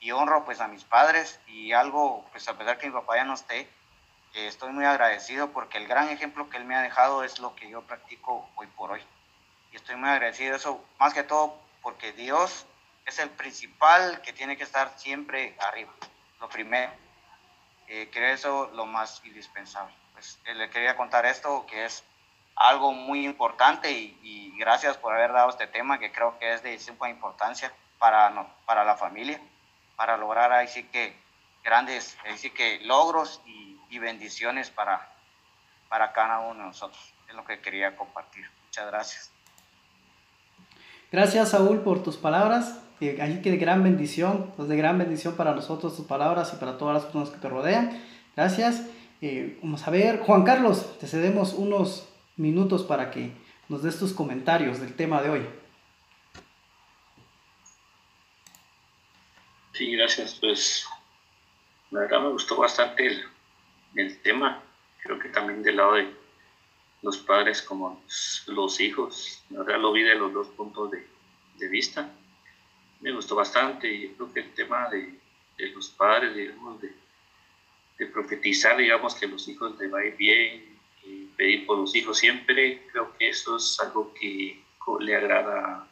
[0.00, 3.24] y honro pues a mis padres y algo pues a pesar que mi papá ya
[3.24, 3.68] no esté,
[4.34, 7.68] estoy muy agradecido porque el gran ejemplo que él me ha dejado es lo que
[7.68, 9.02] yo practico hoy por hoy.
[9.72, 12.66] Y estoy muy agradecido de eso, más que todo porque Dios
[13.06, 15.92] es el principal que tiene que estar siempre arriba,
[16.40, 16.92] lo primero.
[17.88, 19.94] Eh, creo eso lo más indispensable.
[20.12, 22.04] Pues eh, le quería contar esto, que es
[22.54, 26.62] algo muy importante y, y, gracias por haber dado este tema que creo que es
[26.62, 29.40] de suma importancia para, no, para la familia,
[29.96, 31.16] para lograr ahí sí que
[31.62, 35.12] grandes ahí sí que logros y y bendiciones para,
[35.88, 37.12] para cada uno de nosotros.
[37.28, 38.44] Es lo que quería compartir.
[38.66, 39.32] Muchas gracias.
[41.12, 42.80] Gracias, Saúl, por tus palabras.
[43.00, 46.78] Allí que de gran bendición, pues de gran bendición para nosotros tus palabras y para
[46.78, 48.02] todas las personas que te rodean.
[48.36, 48.86] Gracias.
[49.22, 53.32] Eh, vamos a ver, Juan Carlos, te cedemos unos minutos para que
[53.68, 55.46] nos des tus comentarios del tema de hoy.
[59.72, 60.36] Sí, gracias.
[60.38, 60.86] Pues
[61.90, 63.29] la verdad me gustó bastante el,
[63.94, 64.62] el tema.
[65.02, 66.08] creo que también del lado de
[67.02, 68.02] los padres como
[68.46, 71.06] los hijos, la verdad lo vi de los dos puntos de,
[71.68, 72.10] vista.
[73.00, 75.18] Me gustó bastante y creo que el tema de,
[75.74, 76.94] los padres, digamos, de,
[78.06, 83.14] profetizar, digamos, que los hijos les va bien, y pedir por los hijos siempre, creo
[83.16, 84.62] que eso es algo que
[85.00, 85.86] le agrada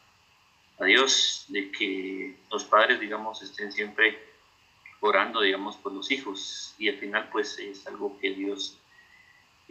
[0.79, 4.28] a Dios, de que los padres, digamos, estén siempre
[4.99, 6.73] orando, digamos, por los hijos.
[6.77, 8.77] Y al final, pues, es algo que Dios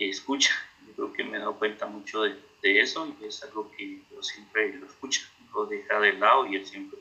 [0.07, 0.53] escucha.
[0.87, 4.27] Yo creo que me he dado cuenta mucho de, eso y es algo que Dios
[4.27, 5.23] siempre lo escucha,
[5.55, 6.99] lo deja de lado y Él siempre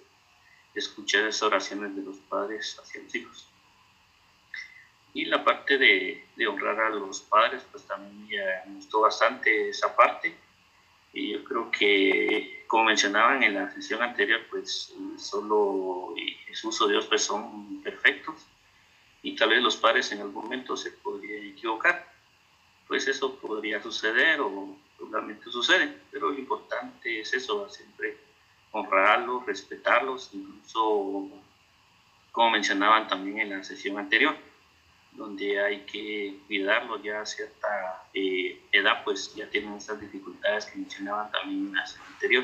[0.76, 3.48] escucha esas oraciones de los padres hacia los hijos.
[5.14, 9.96] Y la parte de, de honrar a los padres, pues también me gustó bastante esa
[9.96, 10.36] parte.
[11.14, 16.14] Y yo creo que, como mencionaban en la sesión anterior, pues solo
[16.46, 18.36] Jesús o Dios pues son perfectos.
[19.24, 22.12] Y tal vez los padres en algún momento se podrían equivocar.
[22.88, 24.78] Pues eso podría suceder o
[25.12, 28.18] realmente sucede, pero lo importante es eso, siempre
[28.72, 31.30] honrarlos, respetarlos, incluso
[32.32, 34.36] como mencionaban también en la sesión anterior,
[35.18, 40.78] donde hay que cuidarlos ya a cierta eh, edad, pues ya tienen esas dificultades que
[40.78, 42.44] mencionaban también en sesión anterior.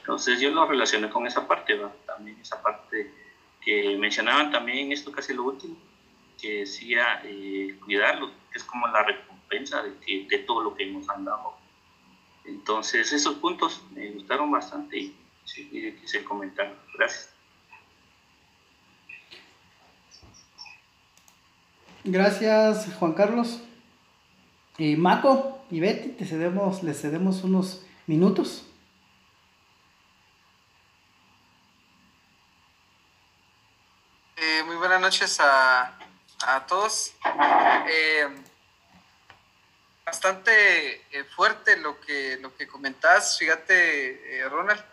[0.00, 3.10] Entonces yo lo relacioné con esa parte, también esa parte
[3.62, 5.76] que mencionaban también, esto casi lo último,
[6.38, 8.02] que decía eh, que
[8.54, 11.56] es como la de, de todo lo que hemos andado.
[12.44, 16.76] Entonces, esos puntos me gustaron bastante y sí, quise comentar.
[16.98, 17.33] Gracias.
[22.06, 23.60] Gracias, Juan Carlos.
[24.76, 28.66] Y Maco y Betty, te cedemos, les cedemos unos minutos.
[34.36, 35.98] Eh, muy buenas noches a,
[36.46, 37.14] a todos.
[37.88, 38.28] Eh,
[40.04, 44.84] bastante eh, fuerte lo que, lo que comentás, fíjate, eh, Ronald,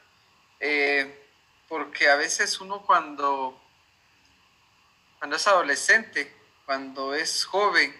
[0.61, 1.27] eh,
[1.67, 3.61] porque a veces uno cuando,
[5.19, 6.39] cuando es adolescente,
[6.71, 7.93] cuando es joven,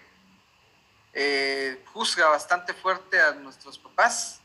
[1.92, 4.40] juzga bastante fuerte a nuestros papás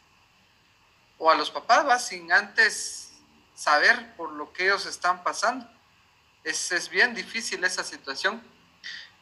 [1.16, 1.97] o a los papás, ¿va?
[2.01, 3.12] sin antes
[3.55, 5.64] saber por lo que ellos están pasando.
[6.43, 8.43] Es, es bien difícil esa situación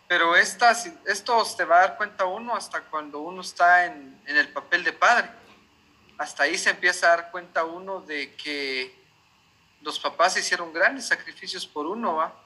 [0.09, 4.39] pero estas, esto se va a dar cuenta uno hasta cuando uno está en, en,
[4.39, 5.29] el papel de padre.
[6.17, 8.99] Hasta ahí se empieza a dar cuenta uno de que
[9.83, 12.44] los papás hicieron grandes sacrificios por uno, ¿va?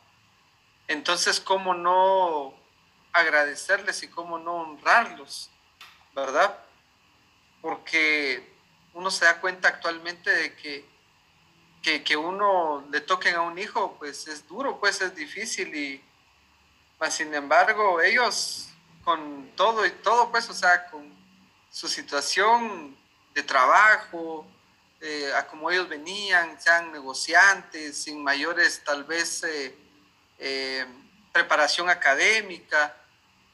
[0.89, 2.55] Entonces, ¿cómo no
[3.13, 5.51] agradecerles y cómo no honrarlos,
[6.15, 6.59] verdad?
[7.61, 8.53] Porque
[8.95, 10.85] uno se da cuenta actualmente de que,
[11.83, 16.03] que, que uno le toquen a un hijo, pues es duro, pues es difícil y
[17.11, 18.69] sin embargo, ellos
[19.05, 21.17] con todo y todo, pues, o sea, con
[21.71, 22.97] su situación
[23.35, 24.47] de trabajo,
[25.01, 29.75] eh, a como ellos venían, sean negociantes, sin mayores tal vez eh,
[30.39, 30.87] eh,
[31.33, 32.95] preparación académica,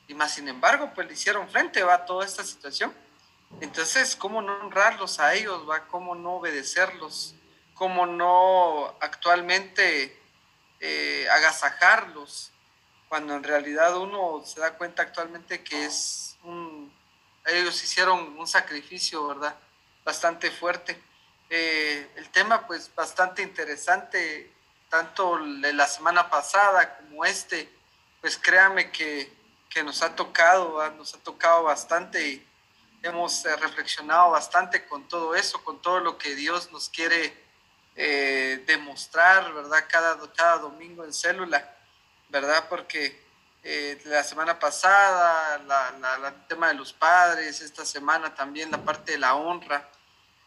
[0.06, 2.94] y más sin embargo, pues le hicieron frente a toda esta situación.
[3.60, 5.68] Entonces, ¿cómo no honrarlos a ellos?
[5.68, 5.86] ¿va?
[5.86, 7.34] ¿Cómo no obedecerlos?
[7.74, 10.20] ¿Cómo no actualmente
[11.30, 12.52] agasajarlos?
[13.14, 16.92] cuando en realidad uno se da cuenta actualmente que es un,
[17.46, 19.54] ellos hicieron un sacrificio, ¿verdad?
[20.04, 21.00] Bastante fuerte.
[21.48, 24.52] Eh, el tema pues bastante interesante,
[24.94, 27.68] tanto la semana pasada como este,
[28.20, 29.28] pues créame que,
[29.68, 32.46] que nos ha tocado, nos ha tocado bastante y
[33.02, 37.36] hemos eh, reflexionado bastante con todo eso, con todo lo que Dios nos quiere
[37.96, 39.84] eh, demostrar, ¿verdad?
[39.88, 41.76] Cada, cada domingo en célula.
[42.28, 42.66] ¿verdad?
[42.68, 43.20] Porque
[43.64, 49.18] eh, la semana pasada, el tema de los padres, esta semana también la parte de
[49.18, 49.88] la honra,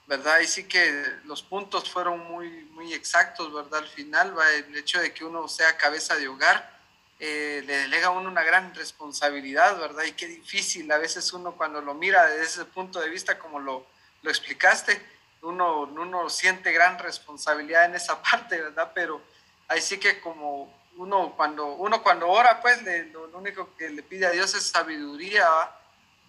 [0.08, 0.40] ¿verdad?
[0.40, 3.80] Y sí que los puntos fueron muy, muy exactos, ¿verdad?
[3.80, 4.50] Al final, ¿va?
[4.52, 6.78] el hecho de que uno sea cabeza de hogar,
[7.20, 10.04] eh, le delega a uno una gran responsabilidad, ¿verdad?
[10.04, 13.60] Y qué difícil a veces uno cuando lo mira desde ese punto de vista, como
[13.60, 13.86] lo,
[14.22, 15.02] lo explicaste,
[15.42, 18.92] uno, uno siente gran responsabilidad en esa parte, ¿verdad?
[18.94, 19.22] Pero
[19.68, 22.82] ahí sí que como uno cuando, uno cuando ora, pues
[23.12, 25.48] lo, único que le pide a Dios es sabiduría,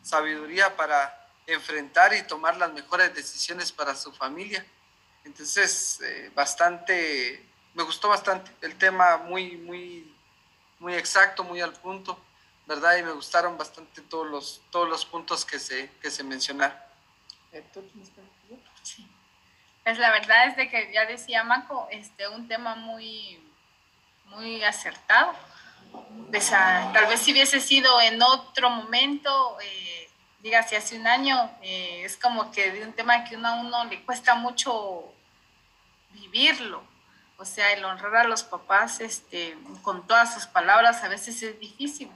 [0.02, 1.17] sabiduría para
[1.48, 4.64] enfrentar y tomar las mejores decisiones para su familia.
[5.24, 7.44] Entonces, eh, bastante,
[7.74, 10.14] me gustó bastante el tema, muy, muy,
[10.78, 12.18] muy exacto, muy al punto,
[12.66, 12.98] ¿verdad?
[12.98, 16.78] Y me gustaron bastante todos los, todos los puntos que se, que se mencionaron.
[19.84, 23.42] Pues la verdad es de que ya decía Maco, este, un tema muy,
[24.26, 25.32] muy acertado,
[26.92, 30.07] tal vez si hubiese sido en otro momento, eh,
[30.48, 33.54] diga si hace un año, eh, es como que de un tema que uno a
[33.60, 35.12] uno le cuesta mucho
[36.12, 36.82] vivirlo.
[37.36, 41.60] O sea, el honrar a los papás este, con todas sus palabras a veces es
[41.60, 42.10] difícil.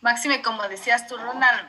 [0.00, 1.68] Máxime, como decías tú, Ronald,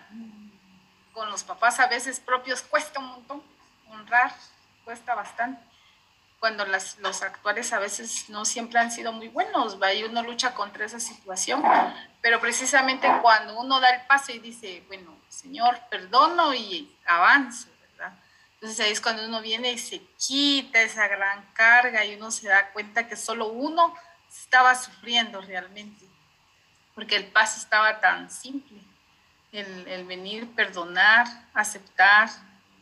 [1.14, 3.44] con los papás a veces propios cuesta un montón
[3.92, 4.34] honrar,
[4.84, 5.62] cuesta bastante
[6.40, 9.94] cuando las, los actuales a veces no siempre han sido muy buenos, ¿va?
[9.94, 11.62] y uno lucha contra esa situación,
[12.22, 18.14] pero precisamente cuando uno da el paso y dice, bueno, Señor, perdono y avanzo, ¿verdad?
[18.56, 22.48] Entonces ahí es cuando uno viene y se quita esa gran carga y uno se
[22.48, 23.96] da cuenta que solo uno
[24.30, 26.06] estaba sufriendo realmente,
[26.94, 28.80] porque el paso estaba tan simple,
[29.52, 32.30] el, el venir, perdonar, aceptar,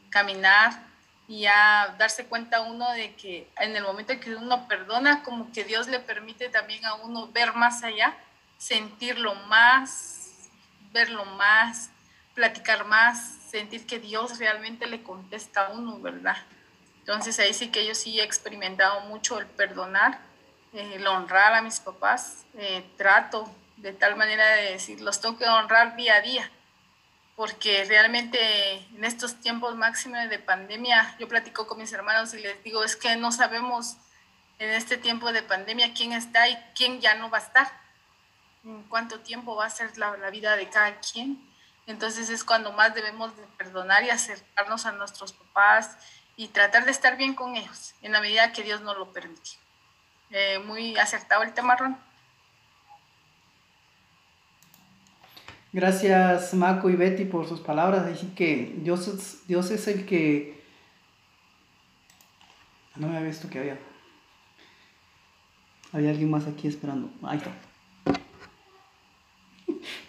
[0.10, 0.88] caminar,
[1.28, 5.52] y a darse cuenta uno de que en el momento en que uno perdona, como
[5.52, 8.16] que Dios le permite también a uno ver más allá,
[8.58, 10.50] sentirlo más,
[10.94, 11.90] verlo más,
[12.38, 16.38] platicar más, sentir que Dios realmente le contesta a uno, ¿verdad?
[17.00, 20.20] Entonces ahí sí que yo sí he experimentado mucho el perdonar,
[20.72, 25.38] eh, el honrar a mis papás, eh, trato de tal manera de decir, los tengo
[25.38, 26.52] que honrar día a día
[27.38, 28.40] porque realmente
[28.96, 32.96] en estos tiempos máximos de pandemia, yo platico con mis hermanos y les digo, es
[32.96, 33.96] que no sabemos
[34.58, 37.68] en este tiempo de pandemia quién está y quién ya no va a estar,
[38.90, 41.40] cuánto tiempo va a ser la, vida de cada quien.
[41.88, 45.98] Entonces es cuando más debemos de perdonar y acercarnos a nuestros papás
[46.36, 49.52] y tratar de estar bien con ellos, en la medida que Dios nos lo permite.
[50.30, 51.98] Eh, muy acertado el tema, Ron.
[55.72, 58.06] Gracias Marco y Betty por sus palabras.
[58.06, 60.62] Así que Dios es, Dios es el que...
[62.96, 63.78] No me había visto que había.
[65.94, 67.10] Había alguien más aquí esperando.
[67.24, 67.52] Ahí está.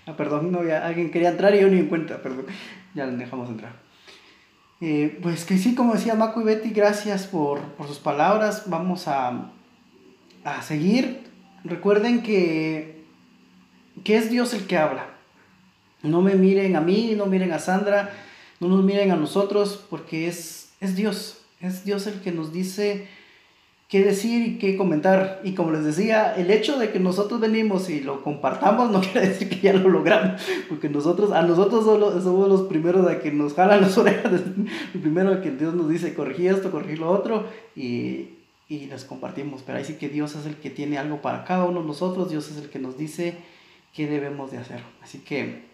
[0.07, 2.47] Ah, perdón, no había, alguien quería entrar y yo ni en cuenta, perdón.
[2.95, 3.73] Ya dejamos entrar.
[4.81, 8.65] Eh, pues que sí, como decía Marco y Betty, gracias por, sus palabras.
[8.67, 9.51] Vamos a,
[10.45, 11.25] a seguir.
[11.65, 13.05] Recuerden que,
[14.05, 15.07] que es Dios el que habla.
[16.03, 18.11] No me miren a mí, no miren a Sandra,
[18.61, 23.09] no nos miren a nosotros, porque es, es Dios, es Dios el que nos dice
[23.89, 25.41] qué decir y qué comentar.
[25.43, 29.29] Y como les decía, el hecho de que nosotros venimos y lo compartamos no quiere
[29.29, 31.85] decir que ya lo logramos, porque nosotros, a nosotros
[32.23, 35.89] somos los primeros de que nos jalan las orejas, el primero de que Dios nos
[35.89, 38.37] dice corregí esto, corregí lo otro, y,
[38.69, 39.63] y les compartimos.
[39.65, 42.31] Pero ahí sí que Dios es el que tiene algo para cada uno de nosotros,
[42.31, 43.37] Dios es el que nos dice
[43.95, 44.83] qué debemos de hacer.
[45.03, 45.67] Así que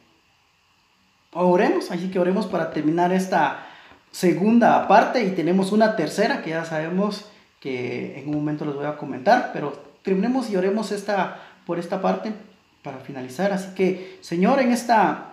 [1.33, 3.67] oremos, así que oremos para terminar esta
[4.12, 7.29] segunda parte y tenemos una tercera que ya sabemos
[7.65, 12.03] que en un momento les voy a comentar, pero terminemos y oremos esta, por esta
[12.03, 12.35] parte
[12.83, 13.53] para finalizar.
[13.53, 15.33] Así que, Señor, en esta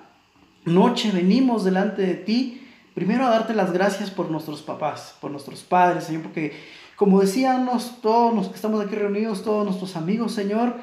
[0.64, 5.64] noche venimos delante de ti, primero a darte las gracias por nuestros papás, por nuestros
[5.64, 6.54] padres, Señor, porque
[6.96, 10.76] como decíamos todos los que estamos aquí reunidos, todos nuestros amigos, Señor,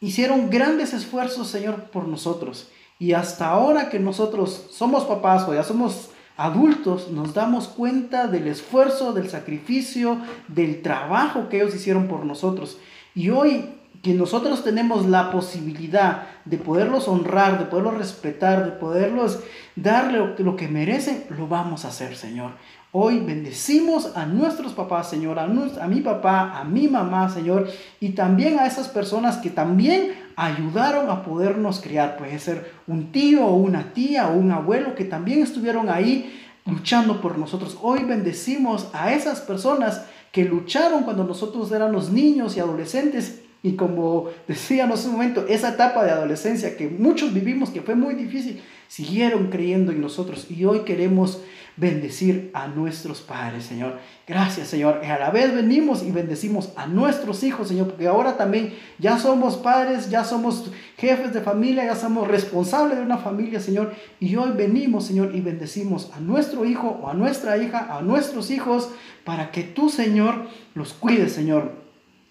[0.00, 2.68] hicieron grandes esfuerzos, Señor, por nosotros.
[2.98, 8.48] Y hasta ahora que nosotros somos papás o ya somos adultos, nos damos cuenta del
[8.48, 10.18] esfuerzo, del sacrificio,
[10.48, 12.78] del trabajo que ellos hicieron por nosotros.
[13.14, 13.66] Y hoy
[14.02, 19.40] que nosotros tenemos la posibilidad de poderlos honrar, de poderlos respetar, de poderlos
[19.76, 22.50] darle lo que merecen, lo vamos a hacer, Señor.
[22.96, 27.68] Hoy bendecimos a nuestros papás, Señor, a, mi papá, a mi mamá, Señor,
[27.98, 32.16] y también a esas personas que también ayudaron a podernos criar.
[32.16, 37.20] Puede ser un tío o una tía o un abuelo que también estuvieron ahí luchando
[37.20, 37.76] por nosotros.
[37.82, 43.40] Hoy bendecimos a esas personas que lucharon cuando nosotros éramos niños y adolescentes.
[43.64, 47.96] Y como decía en ese momento, esa etapa de adolescencia que muchos vivimos, que fue
[47.96, 50.48] muy difícil, siguieron creyendo en nosotros.
[50.48, 51.40] Y hoy queremos
[51.76, 53.98] bendecir a nuestros padres, Señor.
[54.26, 55.00] Gracias, Señor.
[55.02, 59.18] Y a la vez venimos y bendecimos a nuestros hijos, Señor, porque ahora también ya
[59.18, 63.92] somos padres, ya somos jefes de familia, ya somos responsables de una familia, Señor.
[64.20, 68.50] Y hoy venimos, Señor, y bendecimos a nuestro hijo o a nuestra hija, a nuestros
[68.50, 68.90] hijos,
[69.24, 71.72] para que tú, Señor, los cuides, Señor.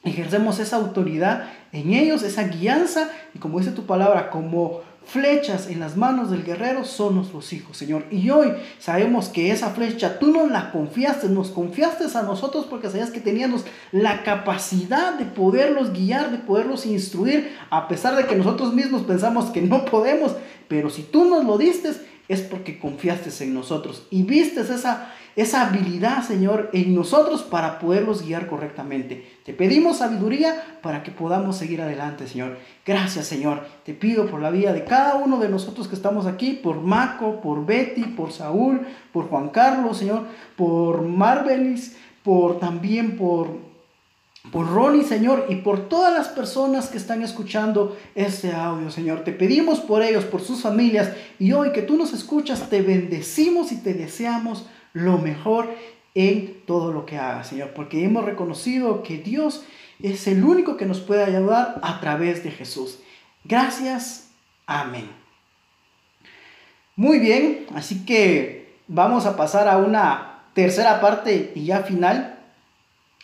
[0.03, 5.79] Ejercemos esa autoridad en ellos, esa guianza, y como dice tu palabra, como flechas en
[5.79, 8.05] las manos del guerrero son nuestros hijos, Señor.
[8.09, 12.89] Y hoy sabemos que esa flecha tú nos la confiaste, nos confiaste a nosotros porque
[12.89, 18.35] sabías que teníamos la capacidad de poderlos guiar, de poderlos instruir, a pesar de que
[18.35, 20.35] nosotros mismos pensamos que no podemos,
[20.67, 21.91] pero si tú nos lo diste,
[22.27, 28.23] es porque confiaste en nosotros y viste esa, esa habilidad, Señor, en nosotros para poderlos
[28.23, 29.27] guiar correctamente.
[29.43, 32.57] Te pedimos sabiduría para que podamos seguir adelante, Señor.
[32.85, 33.65] Gracias, Señor.
[33.83, 37.41] Te pido por la vida de cada uno de nosotros que estamos aquí, por Maco,
[37.41, 38.81] por Betty, por Saúl,
[39.11, 43.73] por Juan Carlos, Señor, por Marvelis, por también por
[44.51, 49.23] por Ronnie, Señor, y por todas las personas que están escuchando este audio, Señor.
[49.23, 53.71] Te pedimos por ellos, por sus familias, y hoy que tú nos escuchas, te bendecimos
[53.71, 55.69] y te deseamos lo mejor
[56.15, 59.63] en todo lo que hagas, Señor, porque hemos reconocido que Dios
[60.01, 62.99] es el único que nos puede ayudar a través de Jesús.
[63.43, 64.29] Gracias.
[64.65, 65.09] Amén.
[66.95, 72.39] Muy bien, así que vamos a pasar a una tercera parte y ya final.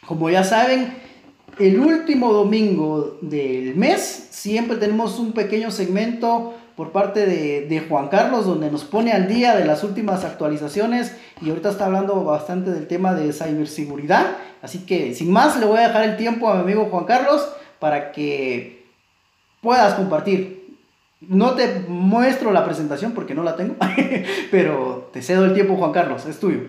[0.08, 0.98] Como ya saben,
[1.60, 8.46] el último domingo del mes siempre tenemos un pequeño segmento por parte de, Juan Carlos
[8.46, 12.88] donde nos pone al día de las últimas actualizaciones y ahorita está hablando bastante del
[12.88, 14.38] tema de ciberseguridad.
[14.62, 17.46] Así que sin más le voy a dejar el tiempo a mi amigo Juan Carlos
[17.80, 18.90] para que
[19.60, 20.78] puedas compartir.
[21.20, 23.76] No te muestro la presentación porque no la tengo,
[24.50, 26.62] pero te cedo el tiempo Juan Carlos, es tuyo.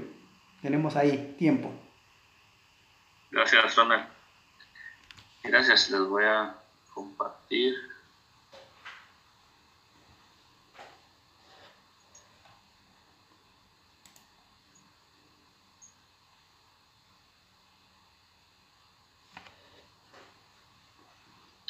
[0.60, 1.70] Tenemos ahí tiempo.
[3.30, 4.08] Gracias, Ronald.
[5.44, 6.56] Gracias, les voy a
[6.92, 7.76] compartir.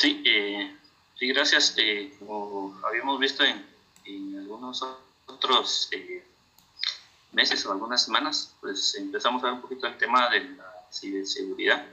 [0.00, 0.74] Sí, eh,
[1.20, 1.74] sí gracias.
[1.76, 3.64] Eh, como habíamos visto en,
[4.06, 4.82] en algunos
[5.26, 6.24] otros eh,
[7.32, 11.84] meses o algunas semanas, pues empezamos a ver un poquito el tema de la ciberseguridad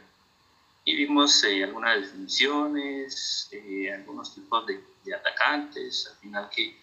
[0.86, 3.51] y vimos eh, algunas definiciones,
[3.93, 4.82] algunos tipos de,
[5.13, 6.78] atacantes, al final qué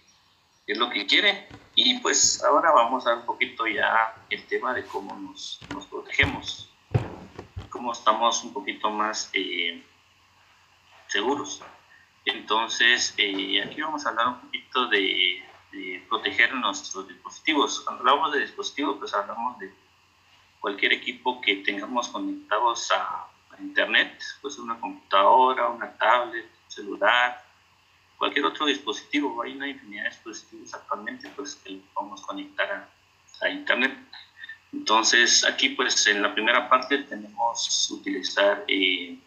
[0.67, 1.49] es lo que quiere.
[1.75, 6.69] Y pues ahora vamos a ver un poquito ya el tema de cómo nos, protegemos,
[7.71, 9.31] cómo estamos un poquito más
[11.09, 11.63] seguros.
[12.25, 17.81] Entonces, aquí vamos a hablar un poquito de, de proteger nuestros dispositivos.
[17.81, 19.73] Cuando hablamos de dispositivos, pues hablamos de
[20.61, 23.29] cualquier equipo que tengamos conectados a
[23.61, 27.45] internet, pues una computadora, una tablet, un celular,
[28.17, 29.43] cualquier otro dispositivo.
[29.43, 32.89] Hay una infinidad de dispositivos actualmente pues, que podemos conectar
[33.41, 33.95] a, internet.
[34.73, 39.19] Entonces, aquí pues en la primera parte tenemos utilizar eh,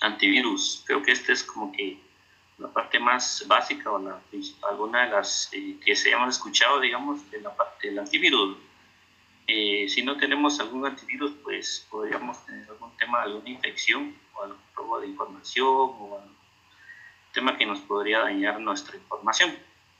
[0.00, 0.82] antivirus.
[0.84, 2.00] Creo que esta es como que
[2.58, 4.20] la parte más básica o la,
[4.68, 8.56] alguna de las eh, que se hemos escuchado, digamos, de la parte del antivirus.
[9.46, 14.58] Eh, si no tenemos algún antivirus, pues podríamos tener algún tema, alguna infección o algún
[14.74, 16.36] robo de información o algún
[17.32, 19.54] tema que nos podría dañar nuestra información.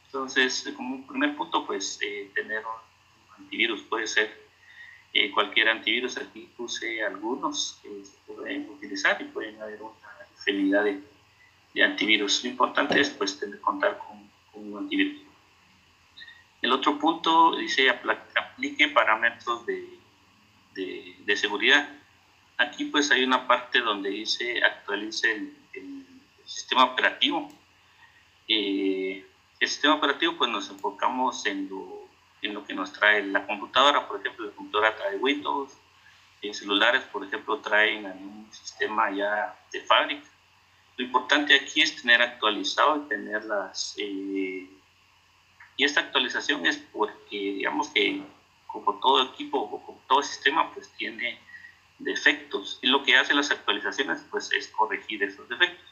[0.07, 4.47] Entonces, como un primer punto, pues eh, tener un antivirus puede ser
[5.13, 6.17] eh, cualquier antivirus.
[6.17, 9.93] Aquí puse algunos que se pueden utilizar y pueden haber una
[10.33, 11.03] infinidad de,
[11.77, 12.43] de antivirus.
[12.43, 15.21] Lo importante es pues tener, contar con, un antivirus.
[16.63, 19.87] El otro punto dice aplique parámetros de,
[20.75, 21.87] de, seguridad.
[22.57, 25.31] Aquí pues hay una parte donde dice actualice
[25.75, 26.07] el,
[26.47, 27.53] sistema operativo.
[28.49, 29.27] Eh,
[29.61, 32.09] el sistema operativo pues nos enfocamos en lo,
[32.41, 35.73] en lo que nos trae la computadora, por ejemplo, la computadora trae Windows,
[36.41, 40.27] en celulares, por ejemplo, traen un sistema ya de fábrica.
[40.97, 44.69] Lo importante aquí es tener actualizado y tener las, eh,
[45.77, 48.23] y esta actualización es porque, digamos que
[48.67, 51.39] como todo equipo o como todo sistema, pues tiene
[51.99, 52.79] defectos.
[52.83, 55.87] Y lo que hace las actualizaciones, pues es corregir esos defectos.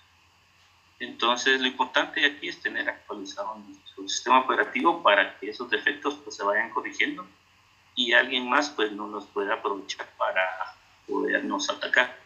[1.01, 6.37] Entonces, lo importante aquí es tener actualizado nuestro sistema operativo para que esos defectos pues,
[6.37, 7.27] se vayan corrigiendo
[7.95, 10.77] y alguien más pues no los pueda aprovechar para
[11.07, 12.24] podernos atacar.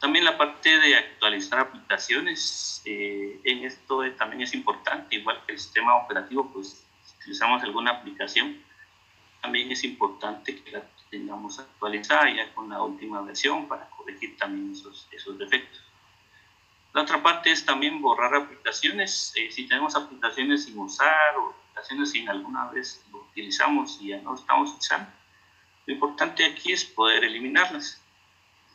[0.00, 5.58] También la parte de actualizar aplicaciones, eh, en esto también es importante, igual que el
[5.58, 8.62] sistema operativo, pues si utilizamos alguna aplicación,
[9.42, 14.72] también es importante que la tengamos actualizada ya con la última versión para corregir también
[14.72, 15.80] esos, esos defectos.
[16.94, 19.32] La otra parte es también borrar aplicaciones.
[19.36, 24.20] Eh, si tenemos aplicaciones sin usar o aplicaciones sin alguna vez lo utilizamos y ya
[24.20, 25.10] no estamos usando,
[25.86, 28.02] lo importante aquí es poder eliminarlas.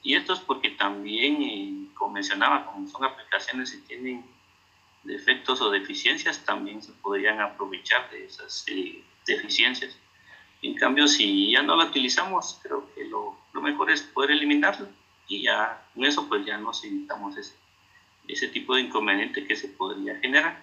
[0.03, 4.25] Y esto es porque también, eh, como mencionaba, como son aplicaciones y tienen
[5.03, 9.97] defectos o deficiencias, también se podrían aprovechar de esas eh, deficiencias.
[10.61, 14.87] En cambio, si ya no la utilizamos, creo que lo, lo, mejor es poder eliminarlo
[15.27, 17.55] y ya con eso pues ya nos evitamos ese,
[18.27, 20.61] ese tipo de inconveniente que se podría generar.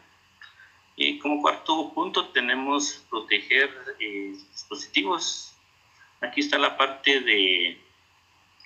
[0.96, 5.50] Y como cuarto punto tenemos proteger eh, dispositivos
[6.20, 7.80] Aquí está la parte de,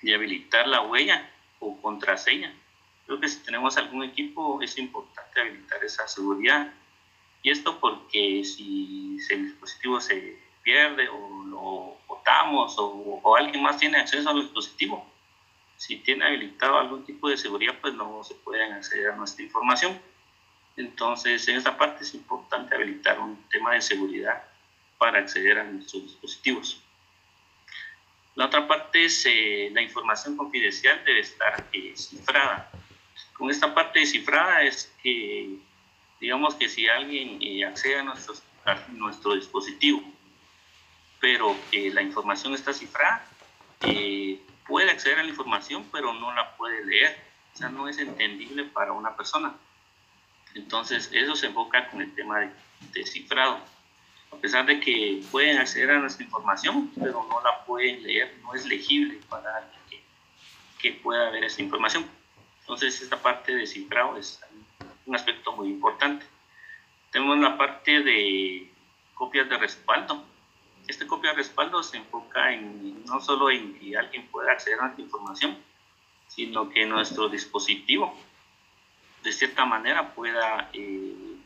[0.05, 2.55] de habilitar la huella o contraseña.
[3.07, 6.73] Creo que si tenemos algún equipo es importante habilitar esa seguridad.
[7.43, 13.99] Y esto porque si el dispositivo se pierde o lo botamos o, alguien más tiene
[13.99, 15.07] acceso al dispositivo,
[15.77, 20.01] si tiene habilitado algún tipo de seguridad, pues no se pueden acceder a nuestra información.
[20.77, 24.45] Entonces, en esta parte es importante habilitar un tema de seguridad
[24.99, 26.81] para acceder a nuestros dispositivos.
[28.35, 32.71] La otra parte es eh, la información confidencial debe estar eh, cifrada.
[33.35, 35.59] Con esta parte cifrada es que,
[36.21, 40.03] digamos que si alguien eh, accede a, nuestros, a, nuestro dispositivo,
[41.21, 43.27] pero la información está cifrada,
[44.67, 47.17] puede acceder a la información, pero no la puede leer.
[47.55, 49.55] O sea, no es entendible para una persona.
[50.55, 52.41] Entonces, eso se enfoca con el tema
[52.93, 53.59] de, cifrado.
[54.45, 58.67] Pesar de que pueden acceder a nuestra información, pero no la pueden leer, no es
[58.67, 60.03] legible para alguien
[60.79, 62.05] que, pueda ver esa información.
[62.61, 64.39] Entonces, esta parte de cifrado es
[65.07, 66.27] un aspecto muy importante.
[67.11, 68.71] Tenemos la parte de
[69.15, 70.23] copias de respaldo.
[70.89, 74.83] Este copia de respaldo se enfoca en, no solo en que alguien pueda acceder a
[74.83, 75.57] nuestra información,
[76.29, 78.15] sino que nuestro dispositivo
[79.23, 81.37] de cierta manera pueda eh,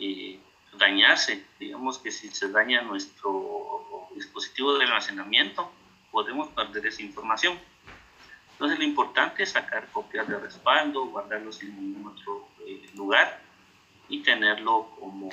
[0.00, 0.38] eh,
[0.78, 1.44] dañarse.
[1.58, 5.70] Digamos que si se daña nuestro dispositivo de almacenamiento,
[6.10, 7.58] podemos perder esa información.
[8.52, 13.40] Entonces lo importante es sacar copias de respaldo, guardarlos en otro eh, lugar
[14.08, 15.30] y tenerlo como,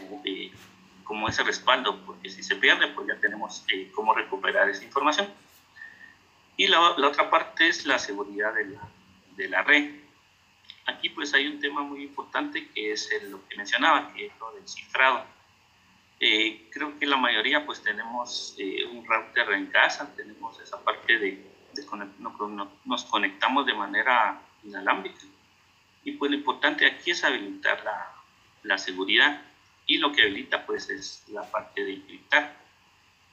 [1.03, 5.27] como ese respaldo, porque si se pierde, pues ya tenemos cómo recuperar esa información.
[6.57, 8.81] Y la, la, otra parte es la seguridad de la,
[9.35, 9.91] de la red.
[10.85, 14.51] Aquí pues hay un tema muy importante que es lo que mencionaba, que es lo
[14.51, 15.25] del cifrado.
[16.27, 21.19] Eh, creo que la mayoría pues tenemos eh, un router en casa, tenemos esa parte
[21.19, 21.29] de,
[21.71, 21.85] de
[22.83, 25.21] nos conectamos de manera inalámbrica.
[26.03, 28.11] Y pues lo importante aquí es habilitar la,
[28.63, 29.39] la seguridad
[29.85, 32.57] y lo que habilita pues es la parte de encriptar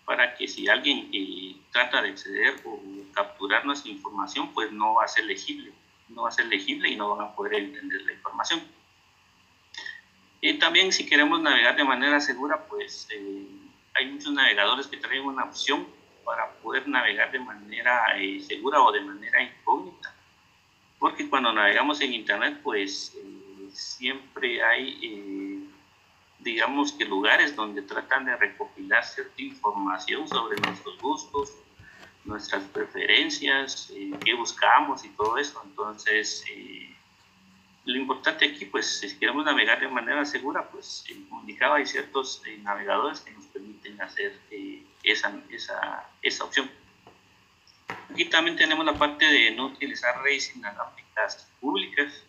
[0.05, 2.78] para que si alguien eh, trata de acceder o
[3.14, 5.72] capturar nuestra información pues no va a ser legible
[6.11, 8.61] no va a ser legible y no van a poder entender la información.
[10.43, 13.47] Y también si queremos navegar de manera segura, pues eh,
[13.95, 15.86] hay muchos navegadores que traen una opción
[16.24, 20.14] para poder navegar de manera eh, segura o de manera incógnita.
[20.99, 25.66] Porque cuando navegamos en Internet, pues eh, siempre hay,
[26.40, 31.53] digamos que lugares donde tratan de recopilar cierta información sobre nuestros gustos,
[32.24, 35.61] nuestras preferencias, eh, qué buscamos y todo eso.
[35.64, 36.95] Entonces, eh,
[37.85, 42.43] lo importante aquí, pues, si queremos navegar de manera segura, pues, como indicaba, hay ciertos
[42.47, 44.39] eh, navegadores que nos permiten hacer
[45.03, 46.70] esa, esa, esa opción.
[48.11, 52.22] Aquí también tenemos la parte de no utilizar redes inalámbricas públicas.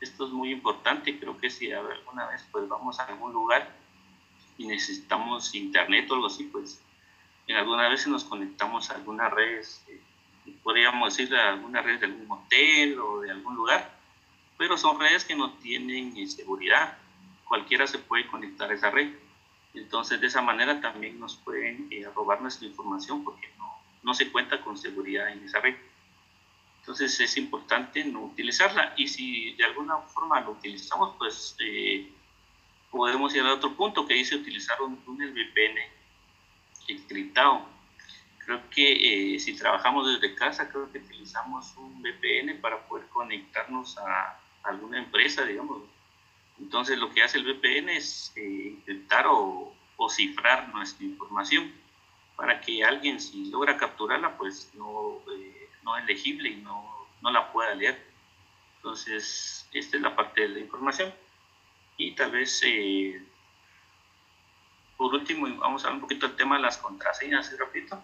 [0.00, 1.18] Esto es muy importante.
[1.18, 3.74] Creo que si alguna vez pues, vamos a algún lugar
[4.58, 6.82] y necesitamos internet o algo así, pues
[7.46, 10.00] en algunas veces nos conectamos a alguna red, eh,
[10.62, 14.01] podríamos decir a alguna red de algún hotel o de algún lugar,
[14.62, 16.96] pero son redes que no tienen eh, seguridad.
[17.48, 19.12] Cualquiera se puede conectar a esa red.
[19.74, 24.30] Entonces, de esa manera también nos pueden eh, robar nuestra información porque no, no se
[24.30, 25.74] cuenta con seguridad en esa red.
[26.78, 28.94] Entonces, es importante no utilizarla.
[28.96, 31.56] Y si de alguna forma lo utilizamos, pues
[32.88, 35.76] podemos ir a otro punto que dice utilizar un túnel VPN
[36.86, 37.66] encriptado.
[38.38, 43.98] Creo que eh, si trabajamos desde casa, creo que utilizamos un VPN para poder conectarnos
[43.98, 45.82] a alguna empresa, digamos.
[46.60, 51.72] Entonces lo que hace el VPN es eh, encriptar o, o, cifrar nuestra información
[52.36, 57.30] para que alguien si logra capturarla pues no, eh, no es legible y no, no
[57.30, 58.06] la pueda leer.
[58.76, 61.12] Entonces esta es la parte de la información
[61.96, 62.62] y tal vez
[65.02, 68.00] por último, vamos a hablar un poquito del tema de las contraseñas, ¿sí, repito.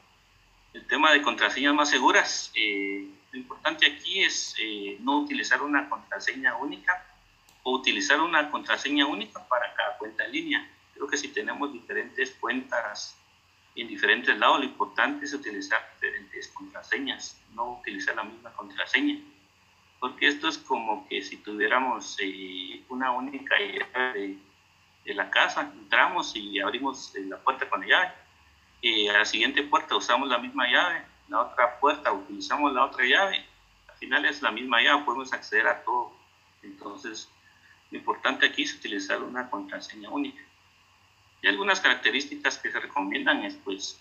[0.72, 2.50] El tema de contraseñas más seguras.
[2.56, 7.04] Eh, lo importante aquí es eh, no utilizar una contraseña única
[7.62, 10.70] o utilizar una contraseña única para cada cuenta en línea.
[10.94, 13.16] Creo que si tenemos diferentes cuentas
[13.74, 19.18] en diferentes lados, lo importante es utilizar diferentes contraseñas, no utilizar la misma contraseña.
[20.00, 26.34] Porque esto es como que si tuviéramos eh, una única idea de la casa, entramos
[26.34, 29.08] y abrimos eh, la puerta con la llave.
[29.10, 33.44] A la siguiente puerta usamos la misma llave, la otra puerta utilizamos la otra llave.
[33.88, 36.12] Al final es la misma llave, podemos acceder a todo.
[36.62, 37.28] Entonces,
[37.90, 40.42] lo importante aquí es utilizar una contraseña única.
[41.40, 44.00] Y algunas características que se recomiendan es pues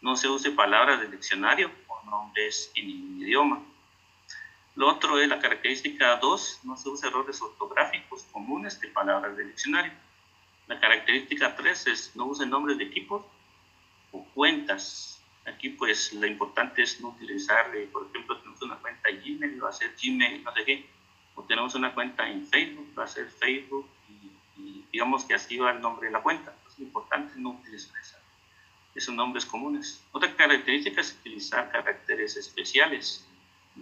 [0.00, 3.62] no se use palabras del diccionario o nombres en ningún idioma.
[4.76, 9.48] Lo otro es la característica 2, no se usa errores ortográficos comunes de palabras del
[9.48, 9.92] diccionario.
[10.66, 13.24] La característica 3 es no use nombres de equipos
[14.12, 15.13] o cuentas.
[15.46, 19.72] Aquí pues lo importante es no utilizar, por ejemplo, tenemos una cuenta Gmail, va a
[19.72, 20.86] ser Gmail, no sé qué,
[21.34, 23.86] o tenemos una cuenta en Facebook, va a ser Facebook,
[24.58, 26.54] y, digamos que así va el nombre de la cuenta.
[26.68, 27.94] Es importante no utilizar
[28.94, 30.02] esos nombres comunes.
[30.12, 33.26] Otra característica es utilizar caracteres especiales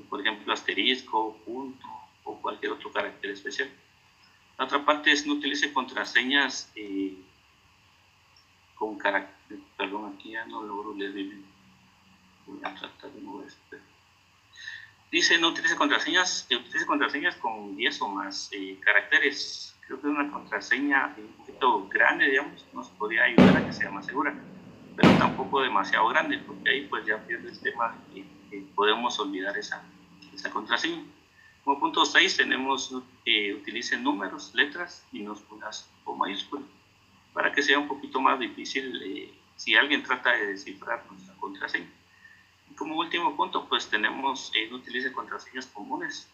[0.09, 1.87] por ejemplo, asterisco, punto
[2.25, 3.71] o cualquier otro carácter especial.
[4.59, 7.17] La otra parte es no utilice contraseñas eh,
[8.75, 11.52] con carácter, perdón, aquí ya no logro leer bien.
[12.53, 13.23] Voy a tratar de.
[15.11, 19.77] Dice no utilice contraseñas, eh, utilice contraseñas con 10 o más eh, caracteres.
[19.87, 24.07] Creo que una contraseña un poquito grande, digamos, nos podría ayudar a que sea más
[24.07, 24.35] segura,
[24.97, 28.25] pero tampoco demasiado grande, porque ahí pues ya pierde el tema de
[28.75, 29.83] podemos olvidar esa,
[30.33, 31.03] esa contraseña.
[31.65, 32.95] Como punto 6 tenemos
[33.25, 36.67] que utilicen números, letras, minúsculas o mayúsculas
[37.33, 41.89] para que sea un poquito más difícil eh, si alguien trata de descifrar nuestra contraseña.
[42.77, 46.29] Como último punto, pues tenemos eh, no utilice contraseñas comunes,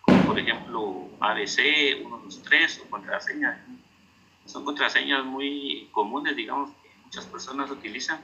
[0.00, 1.56] como por ejemplo ABC,
[1.98, 3.64] 123 o contraseña.
[4.46, 8.20] Son contraseñas muy comunes, digamos, que muchas personas utilizan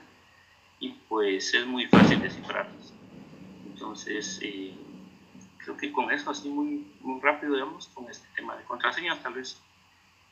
[0.78, 2.92] y pues es muy fácil descifrarlas.
[3.66, 4.74] Entonces, eh,
[5.58, 9.34] creo que con eso, así muy, muy rápido, digamos, con este tema de contraseñas, tal
[9.34, 9.60] vez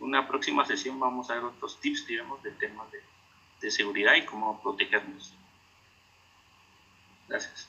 [0.00, 3.00] una próxima sesión vamos a ver otros tips, digamos, de temas de,
[3.60, 5.34] de seguridad y cómo protegernos.
[7.28, 7.68] Gracias.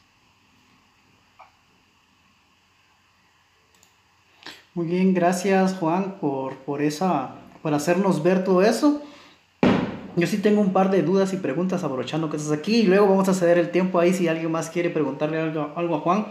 [4.74, 9.02] Muy bien, gracias Juan por, por, esa, por hacernos ver todo eso.
[10.16, 13.08] Yo sí tengo un par de dudas y preguntas abrochando que estás aquí y luego
[13.08, 16.28] vamos a ceder el tiempo ahí si alguien más quiere preguntarle algo, algo a Juan.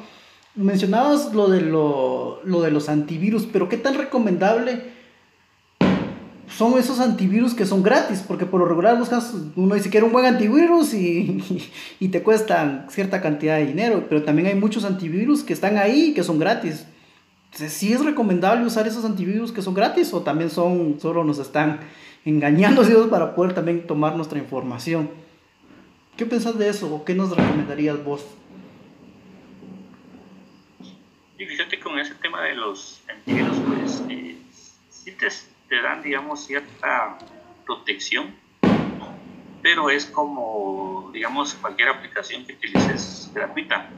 [0.54, 4.97] Mencionabas lo de, lo, lo de los antivirus, pero ¿qué tan recomendable
[6.58, 8.24] son esos antivirus que son gratis?
[8.26, 12.24] Porque por lo regular buscas, uno dice que era un buen antivirus y, y, te
[12.24, 16.24] cuestan cierta cantidad de dinero, pero también hay muchos antivirus que están ahí y que
[16.24, 16.84] son gratis.
[17.44, 21.38] Entonces, ¿sí es recomendable usar esos antivirus que son gratis o también son, solo nos
[21.38, 21.78] están
[22.24, 25.10] engañando Dios para poder también tomar nuestra información.
[26.16, 28.26] ¿Qué pensás de eso o qué nos recomendarías vos?
[31.38, 34.36] Y fíjate con ese tema de los antivirus, pues eh,
[34.90, 35.28] sí te,
[35.68, 37.18] te, dan, digamos, cierta
[37.64, 38.34] protección,
[39.62, 43.88] pero es como, digamos, cualquier aplicación que utilices gratuita,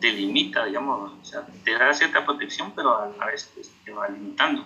[0.00, 3.92] te limita, digamos, o sea, te da cierta protección, pero a la vez pues, te
[3.92, 4.64] va limitando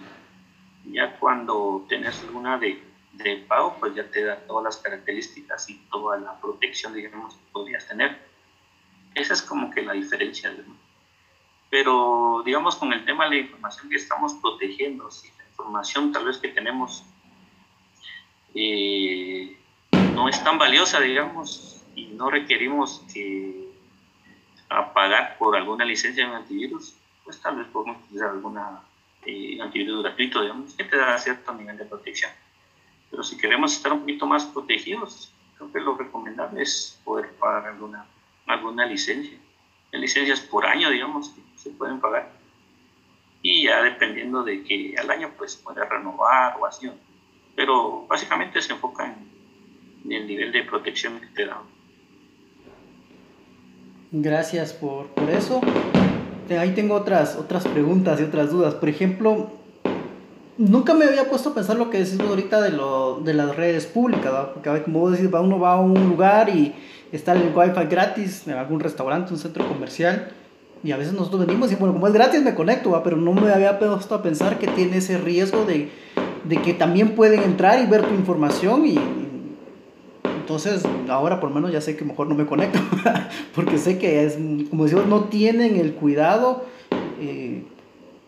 [0.87, 5.77] ya cuando tienes alguna de, de pago, pues ya te da todas las características y
[5.91, 8.19] toda la protección, digamos, que podrías tener.
[9.15, 10.55] Esa es como que la diferencia.
[11.69, 15.31] Pero, digamos, con el tema de la información que estamos protegiendo, si
[15.61, 17.05] información tal vez que tenemos
[18.55, 19.57] eh,
[20.15, 23.71] no es tan valiosa, digamos, y no requerimos que
[24.95, 26.95] pagar por alguna licencia de antivirus,
[27.25, 28.81] pues tal vez podemos utilizar alguna
[29.25, 32.31] eh, antivirus gratuito, digamos, que te da cierto nivel de protección.
[33.11, 37.67] Pero si queremos estar un poquito más protegidos, creo que lo recomendable es poder pagar
[37.67, 38.07] alguna,
[38.47, 39.39] alguna licencia.
[39.93, 42.40] licencias por año, digamos, que se pueden pagar.
[43.43, 46.91] Y ya dependiendo de que al año pues puede renovar o así.
[47.57, 51.63] Pero básicamente se enfoca en, el nivel de protección que te da.
[54.13, 55.61] Gracias por, por eso.
[56.51, 58.75] Este, ahí tengo otras, otras preguntas y otras dudas.
[58.75, 59.53] Por ejemplo,
[60.59, 63.87] nunca me había puesto a pensar lo que decís ahorita de, lo, de las redes
[63.87, 66.75] públicas, porque como vos decís, uno va a un lugar y
[67.13, 70.33] está el wifi gratis en algún restaurante, un centro comercial,
[70.83, 73.53] y a veces nosotros venimos y bueno, como es gratis me conecto, pero no me
[73.53, 75.91] había puesto a pensar que tiene ese riesgo de,
[76.45, 78.99] de que también pueden entrar y ver tu información y,
[80.51, 82.81] entonces, ahora por lo menos ya sé que mejor no me conecto,
[83.55, 84.35] porque sé que es,
[84.69, 86.65] como decimos, no tienen el cuidado
[87.21, 87.63] eh,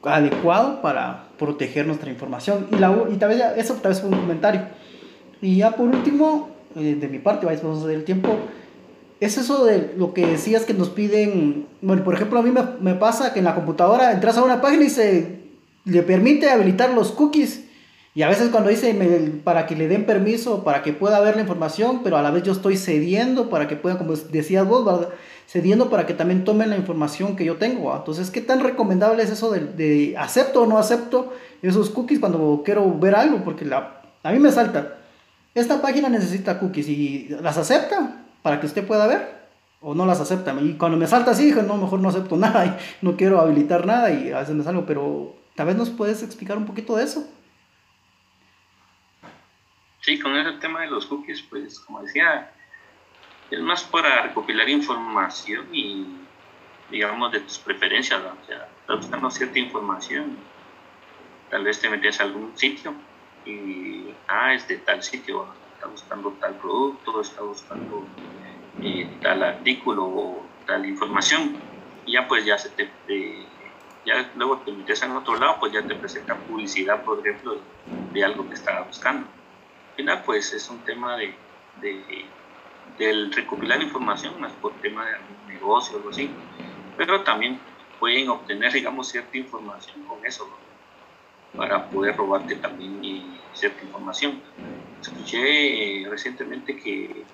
[0.05, 2.69] adecuado para proteger nuestra información.
[2.71, 4.63] Y, la, y tal vez eso tal vez fue un comentario.
[5.41, 8.37] Y ya por último, eh, de mi parte, vais a hacer el tiempo,
[9.27, 12.95] es eso de lo que decías que nos piden, bueno, por ejemplo, a mí me,
[12.95, 15.43] pasa que en la computadora entras a una página y se
[15.85, 17.65] le permite habilitar los cookies
[18.15, 18.95] y a veces cuando dice
[19.43, 22.43] para que le den permiso, para que pueda ver la información, pero a la vez
[22.43, 25.07] yo estoy cediendo para que pueda, como decías vos,
[25.47, 27.95] cediendo para que también tomen la información que yo tengo.
[27.97, 31.33] Entonces, ¿qué tan recomendable es eso de, acepto o no acepto
[31.63, 33.45] esos cookies cuando quiero ver algo?
[33.45, 34.99] Porque la, a mí me salta,
[35.55, 39.43] esta página necesita cookies y las acepta para que usted pueda ver
[39.83, 40.55] o no las acepta.
[40.61, 43.87] Y cuando me salta así, dije, no, mejor no acepto nada y no quiero habilitar
[43.87, 47.05] nada y a veces me salgo, pero tal vez nos puedes explicar un poquito de
[47.05, 47.29] eso.
[50.01, 52.51] Sí, con ese tema de los cookies, pues como decía,
[53.51, 56.07] es más para recopilar información y,
[56.91, 60.37] digamos, de tus preferencias, o sea, estás buscando cierta información,
[61.51, 62.95] tal vez te metes a algún sitio
[63.47, 68.05] y, ah, es de tal sitio, está buscando tal producto, está buscando
[68.83, 71.57] eh, tal artículo o tal información,
[72.05, 72.91] y ya pues ya se te,
[74.37, 77.59] luego te metes en otro lado, pues ya te presenta publicidad, por ejemplo,
[78.13, 79.27] de algo que estaba buscando.
[79.91, 81.35] Al final pues es un tema de,
[81.81, 82.27] de
[82.99, 86.31] del recopilar información más por tema de algún negocio o algo así.
[86.97, 87.59] Pero también
[87.99, 90.49] pueden obtener digamos cierta información con eso
[91.57, 94.41] para poder robarte también cierta información.
[95.01, 97.25] Escuché eh, recientemente que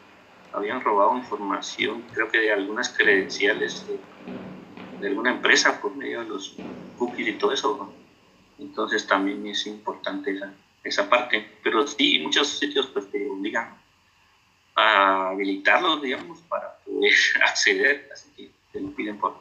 [0.52, 3.98] habían robado información creo que de algunas credenciales de,
[5.00, 6.56] de alguna empresa por medio de los
[6.96, 7.94] cookies y todo eso
[8.58, 10.52] entonces también es importante esa
[10.88, 11.58] esa parte.
[11.62, 13.76] Pero sí, muchos sitios pues te obligan
[14.74, 17.12] a habilitarlos, digamos, para poder
[17.44, 19.38] acceder, así que te lo piden por,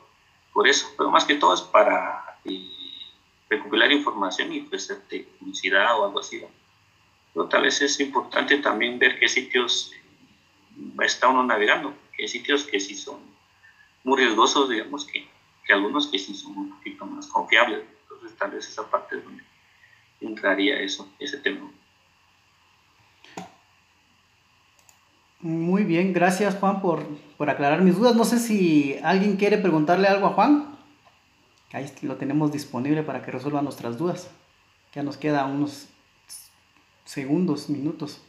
[0.53, 0.87] por eso.
[0.97, 2.69] Pero más que todo es para eh,
[3.49, 6.41] recopilar información y pues de publicidad o algo así.
[7.33, 9.91] Pero tal vez es importante también ver qué sitios
[11.03, 13.19] está uno navegando, qué sitios que sí son
[14.03, 15.27] muy riesgosos, digamos, que,
[15.65, 17.83] que algunos que sí son un poquito más confiables.
[18.03, 19.43] Entonces tal vez esa parte es donde
[20.21, 21.69] entraría eso, ese tema.
[25.39, 27.05] Muy bien, gracias Juan por,
[27.37, 28.15] por, aclarar mis dudas.
[28.15, 30.77] No sé si alguien quiere preguntarle algo a Juan.
[31.73, 34.31] Ahí lo tenemos disponible para que resuelva nuestras dudas.
[34.95, 35.89] Ya nos queda unos
[37.05, 38.21] segundos, minutos.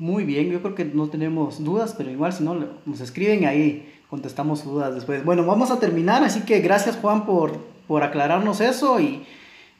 [0.00, 2.54] Muy bien, yo creo que no tenemos dudas, pero igual si no,
[2.86, 5.22] nos escriben ahí contestamos dudas después.
[5.26, 9.26] Bueno, vamos a terminar, así que gracias Juan por, por aclararnos eso y,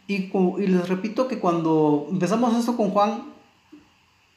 [0.08, 3.32] y, les repito que cuando empezamos esto con Juan,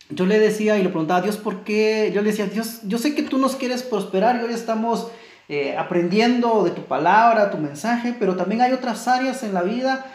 [0.09, 2.97] yo le decía y le preguntaba a Dios por qué, yo le decía, Dios, yo
[2.97, 5.09] sé que tú nos quieres prosperar y hoy estamos
[5.49, 10.05] eh, aprendiendo de tu palabra, tu mensaje, pero también hay otras áreas en la vida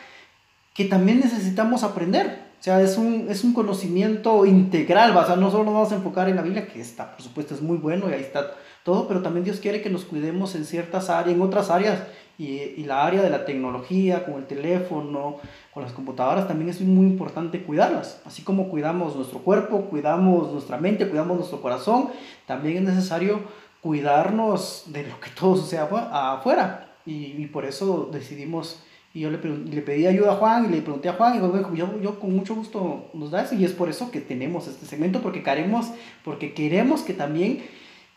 [0.72, 2.47] que también necesitamos aprender.
[2.58, 5.96] O sea, es un, es un conocimiento integral, o sea, no solo nos vamos a
[5.96, 8.52] enfocar en la Biblia, que está, por supuesto, es muy bueno y ahí está
[8.82, 12.02] todo, pero también Dios quiere que nos cuidemos en ciertas áreas, en otras áreas,
[12.36, 15.38] y, y, la área de la tecnología, con el teléfono,
[15.74, 18.22] con las computadoras, también es muy importante cuidarlas.
[18.24, 22.10] Así como cuidamos nuestro cuerpo, cuidamos nuestra mente, cuidamos nuestro corazón,
[22.46, 23.40] también es necesario
[23.80, 26.94] cuidarnos de lo que todo sucede afuera.
[27.04, 28.82] Y, y por eso decidimos,
[29.14, 31.74] y yo le, le, pedí ayuda a Juan y le pregunté a Juan, y dijo,
[31.74, 34.86] yo, yo con mucho gusto nos da eso, y es por eso que tenemos este
[34.86, 35.90] segmento, porque queremos,
[36.24, 37.62] porque queremos que también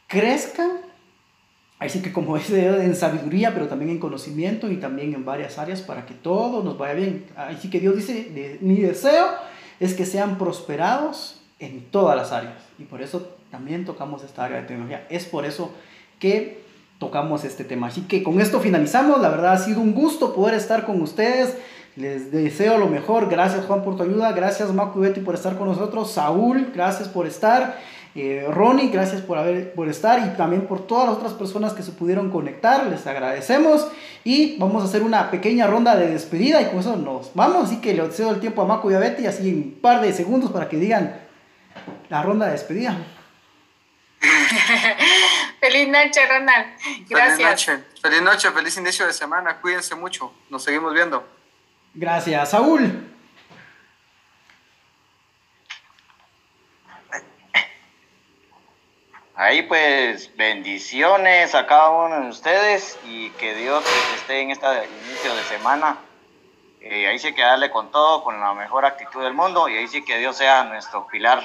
[0.07, 0.69] crezcan,
[1.79, 5.81] así que como es en sabiduría, pero también en conocimiento y también en varias áreas
[5.81, 7.25] para que todo nos vaya bien.
[7.35, 9.27] Así que Dios dice, mi deseo
[9.79, 12.57] es que sean prosperados en todas las áreas.
[12.77, 15.07] Y por eso también tocamos esta área de tecnología.
[15.09, 15.71] Es por eso
[16.19, 16.60] que
[17.01, 17.87] tocamos este tema.
[17.87, 19.19] Así que con esto finalizamos.
[19.19, 21.57] La verdad ha sido un gusto poder estar con ustedes.
[21.95, 23.27] Les deseo lo mejor.
[23.27, 24.31] Gracias Juan por tu ayuda.
[24.33, 26.11] Gracias Macu Betty por estar con nosotros.
[26.11, 27.79] Saúl, gracias por estar.
[28.13, 29.39] Eh, Ronnie, gracias por,
[29.73, 33.87] por estar y también por todas las otras personas que se pudieron conectar, les agradecemos
[34.25, 37.77] y vamos a hacer una pequeña ronda de despedida y con eso nos vamos, así
[37.77, 40.11] que le cedo el tiempo a Maco y a Betty, así en un par de
[40.11, 41.21] segundos para que digan
[42.09, 42.97] la ronda de despedida.
[45.59, 46.67] feliz noche, Ronald.
[47.09, 47.37] Gracias.
[47.37, 47.83] Feliz noche.
[48.01, 51.27] feliz noche, feliz inicio de semana, cuídense mucho, nos seguimos viendo.
[51.93, 53.11] Gracias, Saúl.
[59.41, 63.83] Ahí pues bendiciones a cada uno de ustedes y que Dios
[64.13, 64.67] esté en este
[65.07, 65.97] inicio de semana.
[66.79, 69.87] Eh, ahí sí que darle con todo, con la mejor actitud del mundo y ahí
[69.87, 71.41] sí que Dios sea nuestro pilar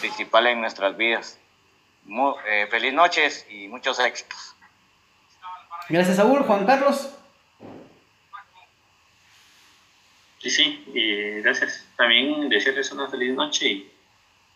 [0.00, 1.37] principal en nuestras vidas.
[2.08, 4.56] Muy, eh, feliz noches y muchos éxitos.
[5.90, 6.42] Gracias, Saúl.
[6.42, 7.14] Juan Carlos.
[10.38, 11.86] Sí, sí, y gracias.
[11.96, 13.92] También desearles una feliz noche y,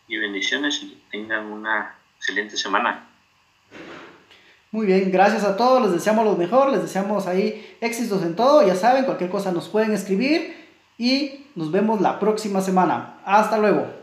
[0.07, 3.07] y bendiciones y tengan una excelente semana.
[4.71, 8.65] Muy bien, gracias a todos, les deseamos lo mejor, les deseamos ahí éxitos en todo,
[8.65, 10.67] ya saben, cualquier cosa nos pueden escribir
[10.97, 13.19] y nos vemos la próxima semana.
[13.23, 14.02] Hasta luego.